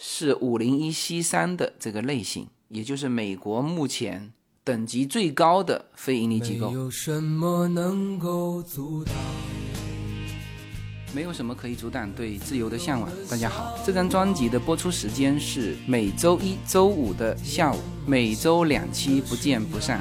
[0.01, 4.33] 是五零一 C 三的这个类型，也就是美国目前。
[4.63, 6.71] 等级最高的非盈利机构。
[6.71, 9.15] 没有什么能够阻挡，
[11.13, 13.11] 没有什么可以阻挡对自由的向往。
[13.29, 20.01] 大家好，这张专辑的播出时间是每周一周五的下午，每周两期，不见不散。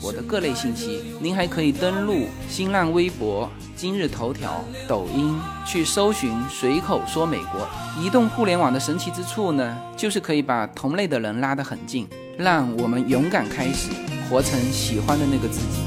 [0.00, 7.68] 我的各类信息，您还可以登录新浪微博、今日头条、抖音去搜寻随口说美国。
[8.00, 12.06] 移动互联网的神奇之处呢，就是可以把同类的人拉得很近，
[12.38, 13.90] 让我们勇敢开始，
[14.30, 15.82] 活成喜欢的那个自己。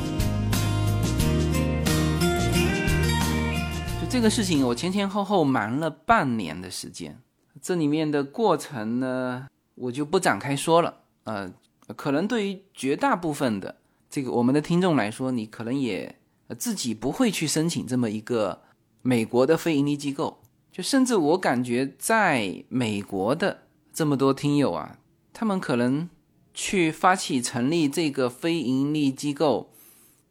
[4.02, 7.17] 就这个事情我前前后后忙了半年的时间，
[7.62, 10.95] 这里面的过程呢，我就不展开说了。
[11.24, 11.50] 呃，
[11.95, 13.76] 可能对于绝大部分的
[14.12, 16.19] 这个我们的听众来说，你可能也
[16.60, 18.62] 自己不会去申请这么一个
[19.02, 20.41] 美国的非盈利机构。
[20.69, 25.00] 就甚至我感觉，在美国的这么多听友啊，
[25.32, 26.10] 他们可能
[26.54, 29.71] 去发起成立这个非盈利机构，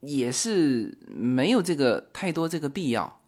[0.01, 3.21] 也是没有这个太多这个必要。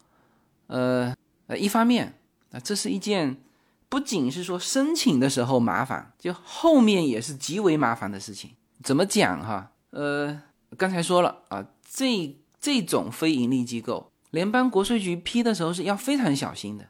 [0.67, 1.15] 呃
[1.47, 2.19] 呃，一方面
[2.51, 3.37] 啊，这是一件
[3.89, 8.51] 不仅是说申请的时候麻烦，就后面也是极为麻烦的事情。
[8.83, 9.71] 怎么讲哈？
[9.93, 10.41] 呃，
[10.75, 16.87] 刚才说了啊，这这种非盈利机构，联邦国税局批的时候是要非常小心的，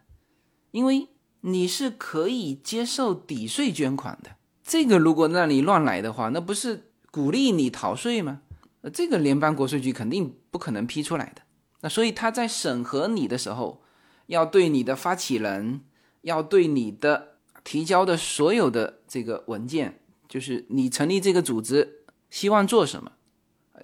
[0.71, 1.09] 因为
[1.41, 4.37] 你是可以接受抵税捐款的。
[4.63, 8.41] 这个如果让你乱来的话，那不是鼓励你逃税吗？
[8.79, 11.41] 呃，这个联邦国税局肯定不可能批出来的。
[11.81, 13.83] 那所以他在审核你的时候，
[14.27, 15.81] 要对你的发起人，
[16.21, 17.35] 要对你的
[17.65, 19.99] 提交的所有的这个文件，
[20.29, 22.02] 就是你成立这个组织
[22.34, 23.12] 希望做什么，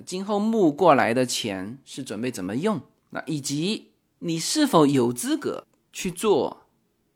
[0.04, 2.82] 今后募过来的钱是准备怎么用，
[3.12, 6.64] 那以及你是否有资格去做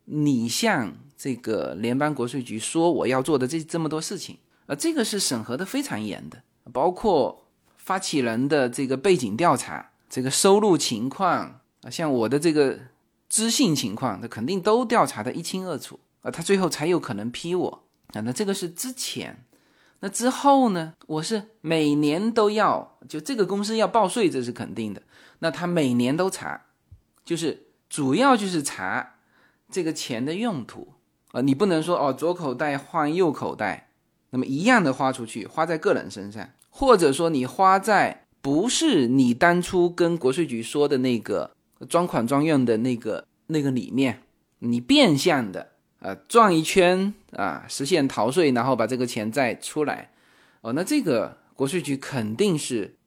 [0.05, 9.89] 你向这个联邦国税局说我要做的这这么多事情，啊，这个是审核的非常严的，包括发起人的这个背景调查。
[10.07, 12.77] 这个收入情况啊，像我的这个
[13.27, 18.21] 知信情况，他肯定都调查的一清二楚啊，他最后才有可能批我啊。
[18.21, 19.43] 那这个是之前，
[20.03, 20.95] 那之后呢？
[21.07, 25.01] 我是每年都要，就这个公司要报税，这是肯定的。
[25.39, 26.63] 那他每年都查，
[27.23, 29.15] 就是主要就是查
[29.71, 30.89] 这个钱的用途
[31.31, 33.91] 啊，你不能说哦，左口袋换右口袋，
[34.31, 41.55] 那么一样的花出去，花在个人身上，或者说你花在不是你当初跟国税局说的那个
[41.87, 44.21] 专款专用的那个那个里面，
[44.59, 45.71] 你变相的
[46.03, 50.11] 呃转一圈啊，实现逃税，然后把这个钱再出来，
[50.61, 52.97] 哦，那这个国税局肯定是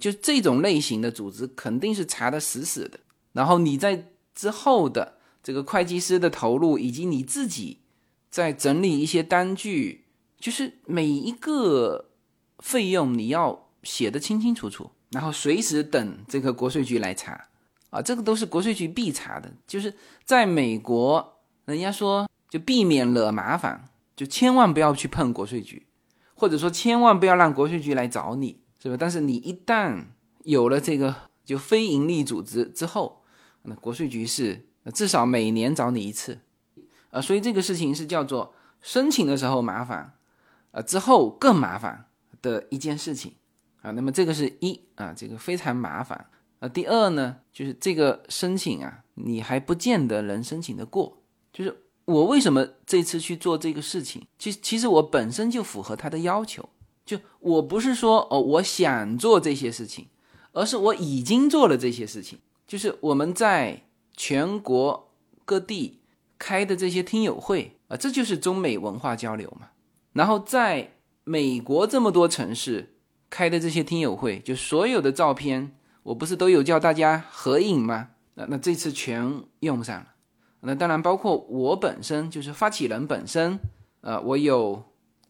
[0.00, 2.98] 就这种类型的组织肯定是查的死死的，
[3.32, 5.12] 然后你在之后的。
[5.46, 7.78] 这个会计师的投入，以及你自己
[8.28, 10.04] 在整理一些单据，
[10.40, 12.06] 就是每一个
[12.58, 17.46] 费用你要写的清清楚楚，然后随时等这个国税局来查
[17.90, 19.48] 啊，这个都是国税局必查的。
[19.68, 19.94] 就是
[20.24, 25.86] 在美国，人家说就避免惹麻烦，就千万不要去碰国税局，
[26.34, 28.96] 或者说千万不要让国税局来找你，是吧？
[28.98, 30.04] 但是你一旦
[30.44, 33.22] 有了这个就非盈利组织之后，
[33.62, 34.66] 那国税局是。
[34.94, 36.38] 至少每年找你一次，
[37.10, 40.12] 啊，所以这个事情是叫做申请的时候麻烦，
[40.70, 42.06] 呃，之后更麻烦
[42.40, 43.34] 的一件事情，
[43.82, 46.26] 啊，那么这个是一啊，这个非常麻烦，
[46.60, 51.20] 啊，第二呢，就是这个申请啊，你还不见得能申请得过，
[51.52, 51.76] 就是
[52.06, 56.68] 我为什么这次去做这个事情，其实其实我本身就符合他的要求，
[57.04, 60.06] 就我不是说哦我想做这些事情，
[60.52, 63.82] 而是我已经做了这些事情，就是我们在。
[64.18, 65.12] 全国
[65.44, 66.00] 各地
[66.38, 69.68] 开的这些听友会啊，这就是中美文化交流嘛。
[70.14, 70.94] 然后在
[71.24, 72.94] 美国这么多城市
[73.28, 78.08] 开的这些听友会，就所有的照片，我不是都有叫大家合影吗？
[78.36, 80.06] 那那这次全用上了。
[80.66, 83.58] 那当然包括我本身就是发起人本身，
[84.00, 84.82] 呃，我有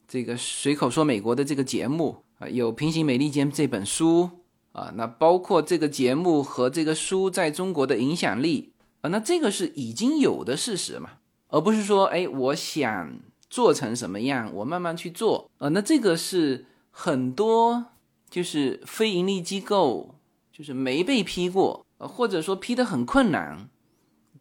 [0.09, 4.31] 这个随口说美国的这个节目啊，有平行美利坚这本书
[4.73, 8.73] 啊，那包括这个节目和这个书在中国的影响力。
[9.03, 11.11] 啊那这个是已经有的事实嘛，
[11.49, 15.49] 而不是说，哎，我想做成什么样，我慢慢去做。
[15.59, 17.85] 呃，那这个是很多
[18.29, 20.17] 就是非盈利机构
[20.51, 23.69] 就是没被批过，呃，或者说批的很困难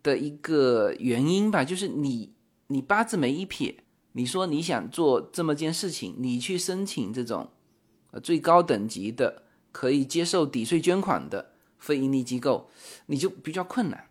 [0.06, 2.36] 的一个原因吧，就是你
[2.68, 7.50] 你八字没一撇，你说你想做这么件事情，你去申请这种
[8.12, 9.42] 呃最高等级的
[9.72, 12.70] 可以接受抵税捐款的非盈利机构，
[13.08, 14.06] 你就比较困难。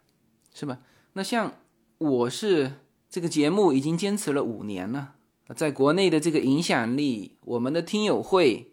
[0.57, 0.79] 是吧？
[1.15, 1.53] 那像
[1.99, 2.75] 我是
[3.11, 5.15] 这个节目已经坚持了五年了，
[5.57, 8.73] 在国内的这个影响力，我们的听友会，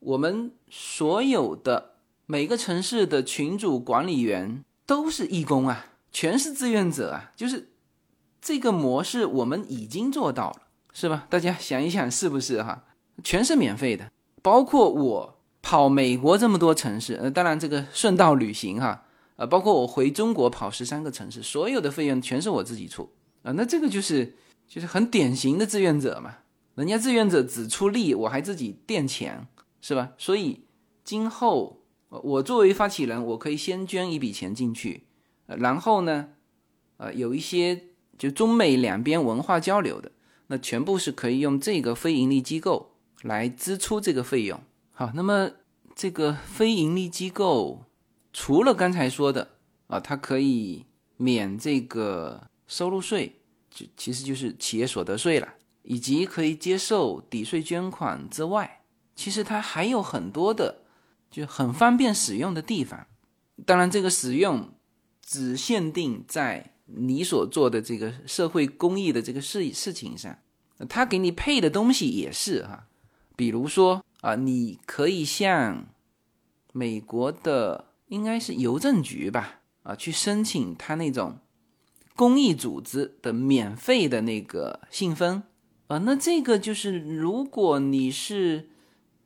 [0.00, 1.94] 我们所有的
[2.26, 7.72] 每个城市的群主管理员都是义工啊，全是志愿者啊，就是
[8.40, 11.26] 这个模式我们已经做到了，是吧？
[11.30, 12.84] 大家想一想是不是哈？
[13.24, 14.10] 全是免费的，
[14.42, 19.04] 包括我跑美国这么多城市，呃，当然这个顺道旅行哈。
[19.36, 23.10] 啊，包括我回中国跑十三个城市，所有的费用全是我自己出
[23.42, 23.50] 啊。
[23.52, 24.36] 那这个就是
[24.68, 26.36] 就是很典型的志愿者嘛。
[26.74, 29.48] 人家志愿者只出力，我还自己垫钱，
[29.80, 30.12] 是吧？
[30.18, 30.64] 所以
[31.02, 35.04] 今后我作为发起人，我可以先捐一笔钱进去，
[35.56, 36.30] 然后呢，
[36.96, 37.84] 呃，有一些
[38.18, 40.12] 就中美两边文化交流的，
[40.48, 44.60] 那全部是可以用这个非盈利机构来支出这个费用。
[44.92, 45.50] 好，那么
[45.94, 47.84] 这个非盈利机构。
[48.34, 49.46] 除了刚才说的
[49.88, 50.86] 啊，它可以
[51.18, 53.40] 免这个收入税，
[53.70, 55.46] 就其实就是企业所得税了，
[55.82, 58.84] 以及可以接受抵税捐款之外，
[59.14, 60.82] 其实它还有很多的
[61.30, 63.06] 就很方便使用的地方。
[63.66, 64.72] 当然，这个使用
[65.24, 70.36] 只限定在你所做的这个社会公益的这个事事情上，
[70.88, 72.86] 他给你配的东西也是哈，
[73.36, 75.86] 比如说啊，你可以向
[76.72, 77.86] 美国的。
[78.08, 81.38] 应该是邮政局吧，啊，去申请他那种
[82.14, 85.42] 公益组织的免费的那个信封，
[85.86, 88.68] 啊，那这个就是如果你是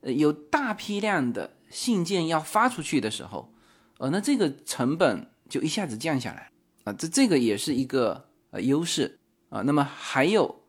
[0.03, 3.53] 有大批量的信件要发出去的时候，
[3.99, 6.51] 呃，那这个成本就一下子降下来，
[6.84, 9.18] 啊，这这个也是一个呃优势
[9.49, 9.62] 啊。
[9.62, 10.62] 那么还有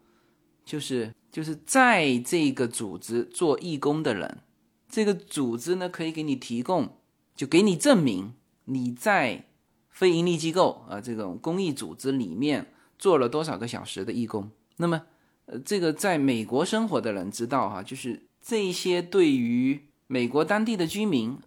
[0.65, 4.39] 就是就是在这个组织做义工的人，
[4.89, 6.93] 这个组织呢可以给你提供。
[7.36, 8.34] 就给你证明
[8.65, 9.45] 你在
[9.91, 14.49] 非盈利机构啊这种公益组织里面做了多少个小时的义工。
[14.78, 15.03] 那么，
[15.45, 21.38] 呃，这个在美国生活的人知道哈，就是这些对于美国当地的居民，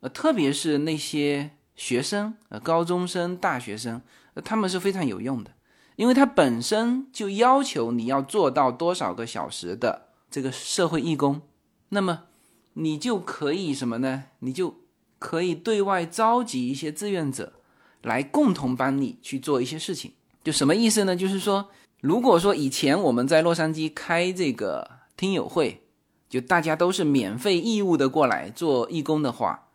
[0.00, 4.00] 呃，特别是那些学生，呃，高中生、大学生，
[4.44, 5.52] 他们是非常有用的，
[5.96, 11.42] 因为他本身就要求你要做到多少个小时的这个社会义工，
[11.90, 12.24] 那么
[12.72, 14.24] 你就可以什么呢？
[14.40, 14.82] 你就
[15.18, 17.52] 可以对外召集一些志愿者，
[18.02, 20.12] 来共同帮你去做一些事情。
[20.42, 21.16] 就什么意思呢？
[21.16, 21.68] 就是说，
[22.00, 25.82] 如果说以前我们在洛杉矶开这个听友会，
[26.28, 29.65] 就大家都是免费义务的过来做义工的话，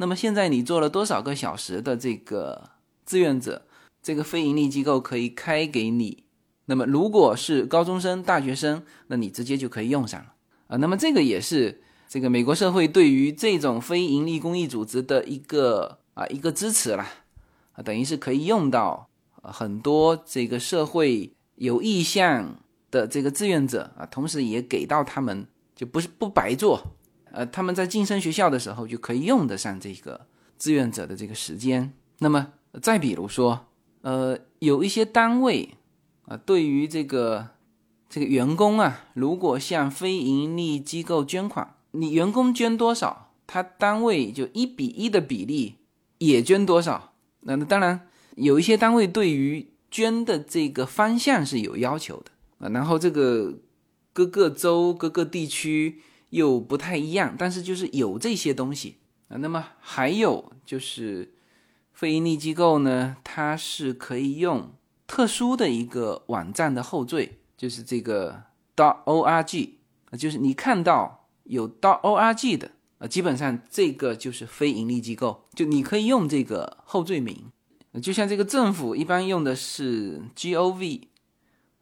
[0.00, 2.70] 那么现在你做了多少个小时的这个
[3.04, 3.66] 志愿者，
[4.02, 6.24] 这个非盈利机构可以开给你。
[6.64, 10.32] 那么如果是高中生、大学生，那你直接就可以用上了
[10.68, 10.78] 啊。
[10.78, 17.06] 那么这个也是这个美国社会对于这种非盈利公益组织的一个啊一个支持啦，
[17.72, 19.06] 啊，等于是可以用到
[19.42, 22.56] 很多这个社会有意向
[22.90, 25.46] 的这个志愿者啊，同时也给到他们
[25.76, 26.80] 就不是不白做，
[27.32, 30.26] 呃，他们在晋升学校的时候就可以用得上这个
[30.58, 31.92] 志愿者的这个时间。
[32.18, 32.52] 那么
[32.82, 33.66] 再比如说，
[34.02, 35.70] 呃，有一些单位。
[36.26, 37.48] 啊，对于这个
[38.08, 45.78] 这个员工啊，如果向非盈利机构捐款，你员工捐多少，他单位就一比一的比例
[46.18, 47.14] 也捐多少。
[47.40, 48.06] 那那当然
[48.36, 52.30] 有一些单位对于捐的这个方向是有要求的
[52.64, 53.54] 啊，然后这个
[54.12, 56.00] 各个州各个地区
[56.30, 58.96] 又不太一样，但是就是有这些东西
[59.28, 59.36] 啊。
[59.36, 61.34] 那么还有就是
[61.92, 64.72] 非盈利机构呢，它是可以用。
[65.06, 68.44] 特殊的一个网站的后缀就是这个
[68.76, 69.70] .org
[70.16, 77.50] 就是你看到有 .org 的，啊，基本上这个就是非盈利机构，就你可以用这个后缀名。
[78.00, 81.00] 就像这个政府一般用的是 gov，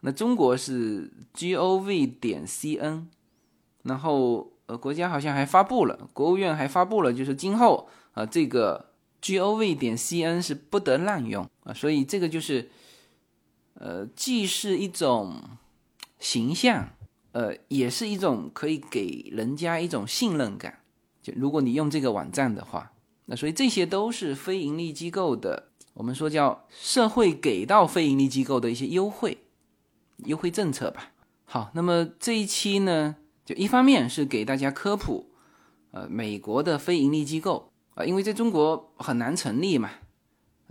[0.01, 3.05] 那中国是 gov 点 cn，
[3.89, 12.70] 然后呃，国家好像还发布了，国务院还发布了，就是今后啊，这个 gov 点 cn 是不得滥用啊，所以这个就是。
[13.80, 15.41] 呃，既是一种
[16.18, 16.89] 形象，
[17.30, 20.80] 呃，也是一种可以给人家一种信任感。
[21.22, 22.91] 就如果你用这个网站的话，
[23.26, 29.39] 那所以这些都是非盈利机构的，我们说叫社会给到非盈利机构的一些优惠、
[30.24, 31.12] 优惠政策吧。
[31.45, 33.14] 好，那么这一期呢，
[33.49, 35.30] 就一方面是给大家科普，
[35.92, 39.88] 呃，美国的非盈利机构啊，因为在中国很难成立嘛，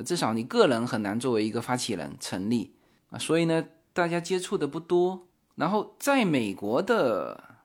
[0.05, 2.75] 至少你个人很难作为一个发起人成立。
[3.09, 5.27] 啊，所以呢，大家接触的不多。
[5.55, 7.55] 然后，在美国的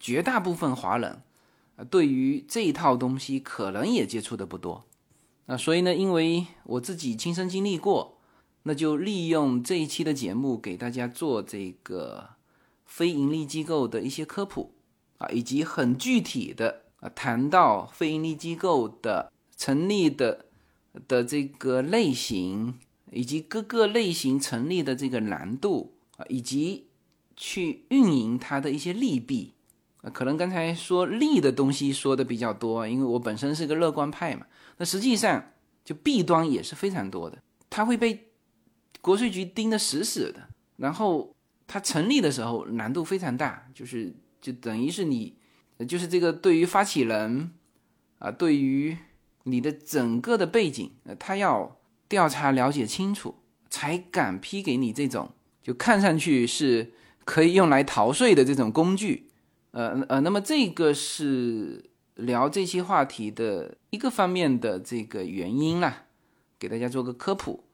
[0.00, 1.20] 绝大部分华人，
[1.76, 4.86] 啊，对于这一套东西可能也接触的不多。
[5.44, 8.16] 啊，所以呢，因为我自己亲身经历过，
[8.62, 12.30] 那就利用这一期的节目给大家做这个
[12.84, 14.74] 非盈利机构的一些科普，
[15.18, 20.46] 啊，以及很具体的啊，谈到非盈利机构的成立的
[21.08, 22.74] 的这个类型。
[23.12, 26.88] 以及各个类型成立的这个难度啊，以及
[27.36, 29.54] 去运营它的一些利弊
[30.02, 34.44] 啊，可能刚才说利的东西说的比较多，因为我本身是个乐观派嘛。
[34.78, 35.52] 那实际上
[35.84, 38.30] 就弊端也是非常多的，它会被
[39.00, 40.48] 国税局盯得死死的。
[40.76, 41.33] 然后
[41.74, 45.36] 它成立的时候难度非常大，就是就等于是你，
[45.88, 47.50] 就是这个对于发起人
[48.20, 48.96] 啊，对于
[49.42, 51.80] 你的整个的背景，呃，他要。
[52.06, 53.34] 调查了解清楚，
[53.70, 56.92] 才敢批给你这种就看上去是
[57.24, 59.30] 可以用来逃税的这种工具。
[59.72, 66.04] 呃呃，那么这个是聊这些话题的一个方面的这个原因啦，
[66.58, 67.64] 给大家做个科普。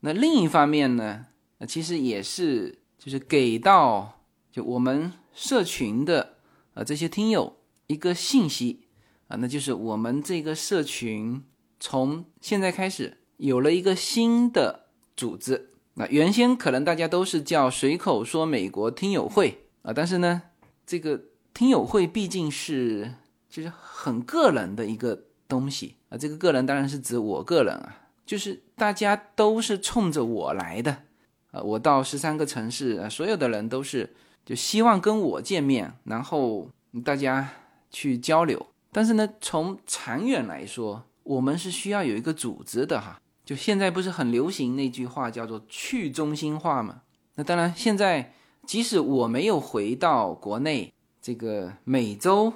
[0.00, 1.26] 那另一方面呢，
[1.66, 4.20] 其实也是就是给到
[4.52, 6.36] 就我们社群的
[6.74, 7.56] 呃这些听友
[7.88, 8.86] 一个信息
[9.26, 11.42] 啊，那就是我们这个社群
[11.80, 13.16] 从现在开始。
[13.40, 20.42] 有了一个新的组织，那原先可能大家都是叫随口说美国听友会啊，但是呢，
[20.86, 21.18] 这个
[21.54, 23.14] 听友会毕竟是
[23.48, 31.04] 就是很个人的一个东西啊，这个个人当然是指我个人啊，就是大家都是冲着我来的
[31.50, 36.68] 啊，我到十三个城市啊，所有的人都是就希望跟我见面，然后
[37.04, 37.48] 大家
[37.90, 43.20] 去交流，但是呢，从长远来说，我们是需要有一个组织的哈。
[43.44, 47.02] 就现在不是很流行那句话叫做去中心化嘛？
[47.34, 48.32] 那当然，现在
[48.64, 52.52] 即使我没有回到国内，这个每周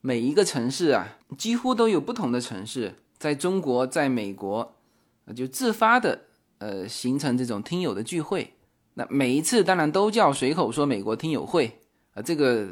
[0.00, 4.74] 每一个城市啊，几乎都有不同的城市在中国，在美国，
[5.36, 6.22] 就自发的
[6.64, 8.54] 呃形成这种听友的聚会。
[8.94, 11.80] 那每一次当然都叫随口说美国听友会
[12.14, 12.68] 啊，这个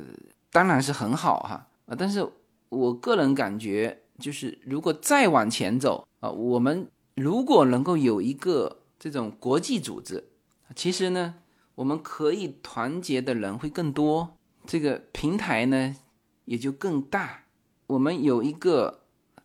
[0.50, 1.94] 当然是很好哈啊。
[1.98, 2.26] 但是
[2.68, 6.88] 我个人感觉，就是如果再往前走啊，我们。
[7.14, 10.30] 如果能够有一个这种国际组织，
[10.74, 11.34] 其实呢，
[11.74, 15.94] 我们可以团结的人会更多，这个平台呢
[16.46, 17.44] 也就更大。
[17.88, 19.02] 我们有一个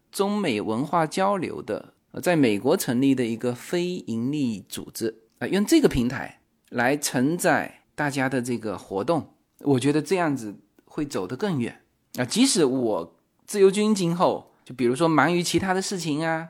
[0.09, 10.55] 中美文化交流的，在美国成立的一个非盈利组织，啊，用这个平台来承载大家的这个活动，我觉得这样子
[10.85, 11.81] 会走得更远
[12.15, 12.25] 啊。
[12.25, 13.15] 即使我
[13.45, 16.49] 自由军今后就比如说忙于其他的事情啊，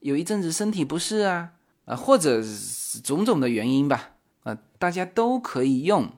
[0.00, 1.52] 有一阵子身体不适啊，
[1.84, 2.42] 啊，或者
[3.04, 6.10] 种种的原因吧，啊，大家都可以用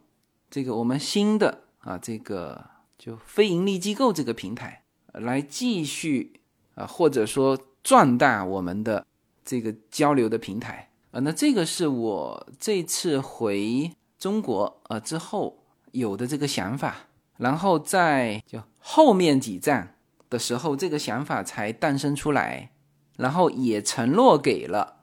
[0.50, 2.64] 这个我们新的啊这个
[2.98, 6.40] 就非盈利机构这个平台来继续
[6.74, 9.06] 啊，或者说壮大我们的
[9.44, 10.88] 这个交流的平台。
[11.10, 16.96] 啊，那这个是我这次回中国呃之后有的这个想法，
[17.36, 19.96] 然后在就后面几站
[20.30, 22.70] 的时候，这个想法才诞生出来，
[23.18, 24.96] 然后也承诺给了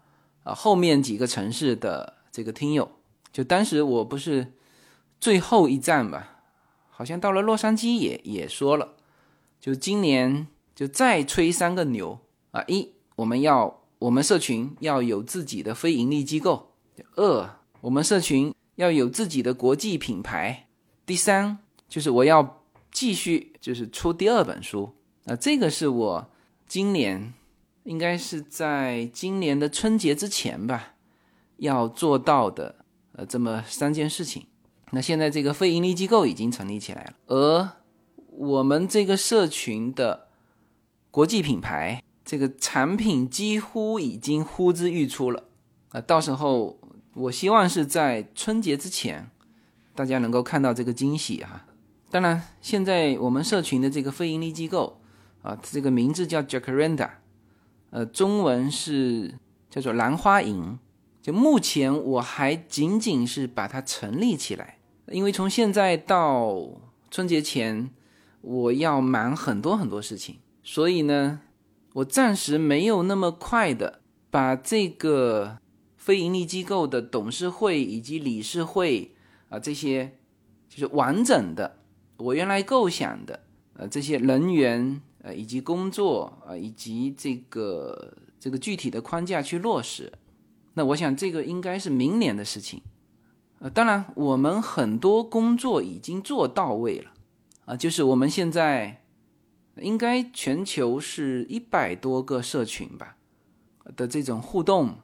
[0.43, 2.89] 啊后面几个城市的这个听友。
[3.32, 4.53] 就当时我不是
[5.19, 6.41] 最后一站吧，
[6.89, 8.95] 好像到了洛杉矶也也说了，
[9.59, 12.19] 就今年就再吹三个牛
[12.52, 12.64] 啊！
[12.68, 13.78] 一我们要。
[14.00, 16.72] 我们社群要有自己的非盈利机构。
[17.18, 20.70] 二，我们社群要有自己的国际品牌。
[21.06, 21.58] 第三，
[21.89, 24.95] 就是我要继续就是出第二本书。
[25.26, 26.32] 啊这个是我
[26.66, 27.34] 今年
[27.84, 30.93] 应该是在今年的春节之前吧，
[31.58, 32.74] 要做到的
[33.12, 34.45] 呃这么三件事情。
[34.91, 37.70] 那现在这个非盈利机构已经成立起来了，而
[38.30, 40.30] 我们这个社群的
[41.12, 42.02] 国际品牌。
[42.30, 45.45] 这个产品几乎已经呼之欲出了
[45.89, 45.99] 啊！
[45.99, 46.80] 到时候
[47.15, 49.32] 我希望是在春节之前，
[49.95, 51.65] 大家能够看到这个惊喜哈。
[52.11, 55.01] 当然，现在我们社群的这个非盈利机构
[55.41, 57.09] 啊，这个名字叫 Jacaranda，
[57.89, 59.34] 呃，中文是
[59.71, 60.77] 叫做兰花营。
[61.23, 64.77] 就目前我还仅仅是把它成立起来，
[65.07, 66.55] 因为从现在到
[67.09, 67.89] 春节前，
[68.41, 71.41] 我要忙很多很多事情，所以呢。
[71.93, 75.57] 我暂时没有那么快的把这个
[75.97, 79.15] 非盈利机构的董事会以及理事会
[79.49, 80.17] 啊这些
[80.69, 81.79] 就是完整的
[82.17, 83.39] 我原来构想的
[83.73, 90.13] 呃这些人员呃以及工作啊以及这个这个具体的框架去落实，
[90.75, 92.81] 那我想这个应该是明年的事情。
[93.57, 97.11] 呃，当然我们很多工作已经做到位了
[97.65, 98.99] 啊，就是我们现在。
[99.82, 103.15] 应该全球是一百多个社群吧
[103.95, 104.95] 的这种互动，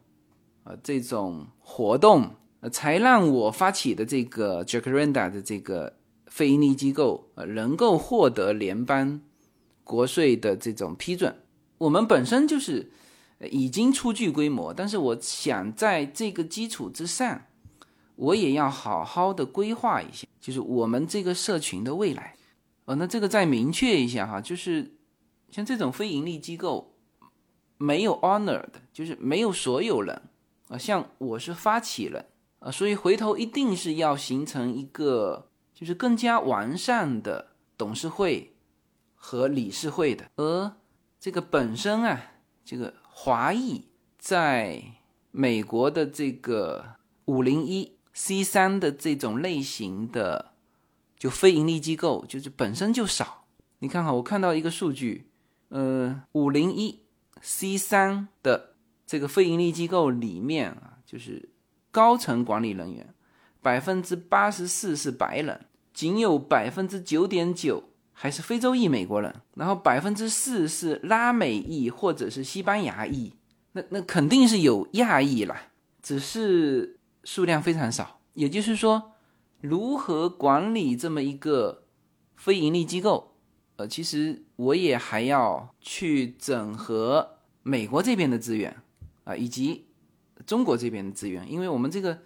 [0.63, 5.97] 呃，这种活动，呃，才让我发起的这个 Jacaranda 的这个
[6.28, 9.21] 非营利机构，呃，能够获得联邦
[9.84, 11.36] 国税的这种批准。
[11.78, 12.91] 我们本身就是
[13.51, 17.43] 已经初具规模，但是我想在这个基础之上，
[18.15, 22.36] 我也要好好的规划一下，就是我们这个社群的未来。
[22.86, 24.93] 呃，那这个再明确一下哈，就是
[25.49, 26.93] 像这种非盈利机构
[27.77, 30.21] 没有 honor 的，就是没有所有人
[30.67, 32.27] 啊，像我是发起人
[32.59, 38.53] 啊，所以回头一定是要形成一个就是更加完善的董事会
[39.15, 40.29] 和理事会的。
[40.36, 40.71] 而
[41.19, 42.33] 这个本身啊，
[42.63, 43.88] 这个华裔
[44.19, 44.83] 在
[45.31, 46.86] 美国的这个
[47.25, 50.51] 五零一 C 三的这种类型的。
[51.18, 53.45] 就非盈利机构就是本身就少，
[53.80, 55.30] 你看哈，我看到一个数据，
[55.70, 56.99] 呃，五零一
[57.41, 58.74] C 三的
[59.07, 61.49] 这个非盈利机构里面啊，就是
[61.91, 63.13] 高层管理人员
[63.61, 73.34] 百分之八十四是白人，仅有百分之九点九还是非洲裔美国人，然后百分之四是拉美裔或者是西班牙裔，
[73.72, 75.72] 那那肯定是有亚裔啦，
[76.03, 79.13] 只是数量非常少，也就是说。
[79.62, 81.84] 如何管理这么一个
[82.36, 83.32] 非盈利机构？
[83.78, 88.78] 呃，其实我也还要去整合美国这边的资源
[89.26, 89.88] 啊，以及
[90.45, 92.20] 中国这边的资源，因为我们这个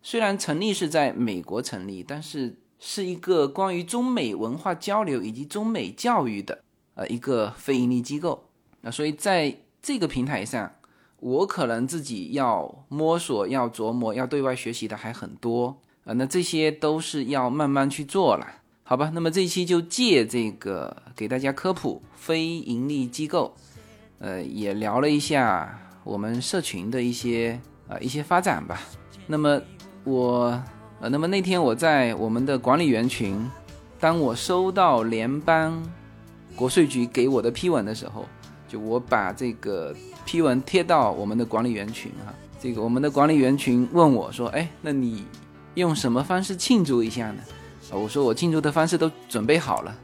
[0.00, 6.62] 虽然成立是在美国成立，但是是一个关于中美文化交流以及中美教育的
[6.94, 8.48] 呃一个非盈利机构
[8.82, 10.76] 啊，所以在这个平台上，
[11.18, 15.82] 我可能自己要摸索、要琢磨、要对外学习的还很多。
[16.06, 18.46] 啊，那这些都是要慢慢去做了，
[18.84, 19.10] 好吧？
[19.12, 23.52] 那么这一期就借这个给大家科普非盈利机构，
[24.20, 28.80] 呃，也聊了一下我们社群的一些啊一些发展吧。
[29.26, 29.60] 那么
[30.04, 30.62] 我
[31.00, 33.44] 呃，那么那天我在我们的管理员群，
[33.98, 35.82] 当我收到联邦
[36.54, 38.24] 国税局给我的批文的时候，
[38.68, 39.92] 就我把这个
[40.24, 45.24] 批文贴到我们的管理员群哈，这个我们的管理员群问我说，哎，那你？
[45.76, 47.42] 用什么方式庆祝一下呢？
[47.90, 49.94] 啊，我说我庆祝的方式都准备好了。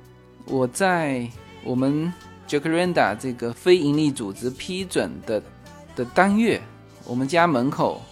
[0.45, 1.27] 我在
[1.65, 2.13] 我们
[2.47, 5.43] Jacaranda 这个非盈利组织批准的
[5.97, 6.61] 的当月，
[7.05, 8.03] 我们家门口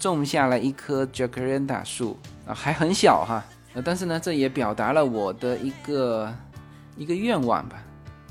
[0.00, 3.44] 种下了一棵 Jacaranda 树啊，还很小哈，
[3.84, 6.34] 但是呢，这也表达了我的一个
[6.96, 7.82] 一个愿望吧，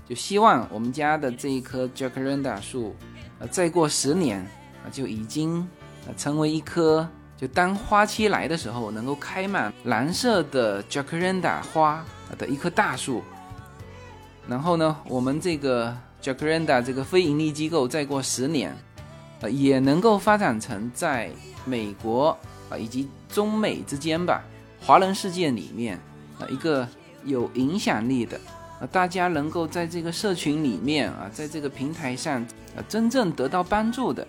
[0.09, 2.95] 就希望我们家的这一棵 Jacaranda 树，
[3.39, 4.39] 啊，再过十年
[4.83, 7.07] 啊，就已经啊成为一棵，
[7.41, 12.05] 就当花期来的时候，能够开满蓝色的 Jacaranda 花
[12.37, 13.23] 的一棵大树。
[14.47, 18.77] 然后呢，我们这个 Jacaranda 这个非盈利机构，再过十年，
[19.39, 21.31] 呃，也能够发展成在
[21.65, 22.37] 美国
[22.69, 24.43] 啊以及中美之间吧，
[24.79, 25.99] 华人世界里面
[26.39, 26.87] 啊一个
[27.25, 28.39] 有影响力的，
[28.79, 32.39] 啊大家能够在这个社群里面啊，在这个平台上
[32.77, 34.27] 啊真正得到帮助的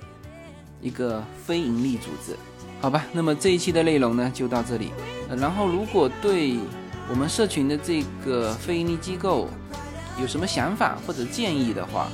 [0.81, 2.35] 一个非盈利组织，
[2.83, 4.93] 好吧那么这一期的内容呢就到这里。
[5.39, 6.59] 然后如果对
[7.09, 9.49] 我们社群的这个非盈利机构
[10.21, 12.09] 有什么想法或者建议的话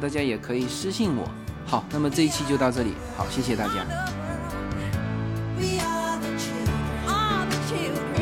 [0.00, 1.28] 大家也可以私信我。
[1.66, 2.94] 好那么这一期就到这里。
[3.18, 3.84] 好谢谢大家。
[5.58, 8.13] We are the chills are the chills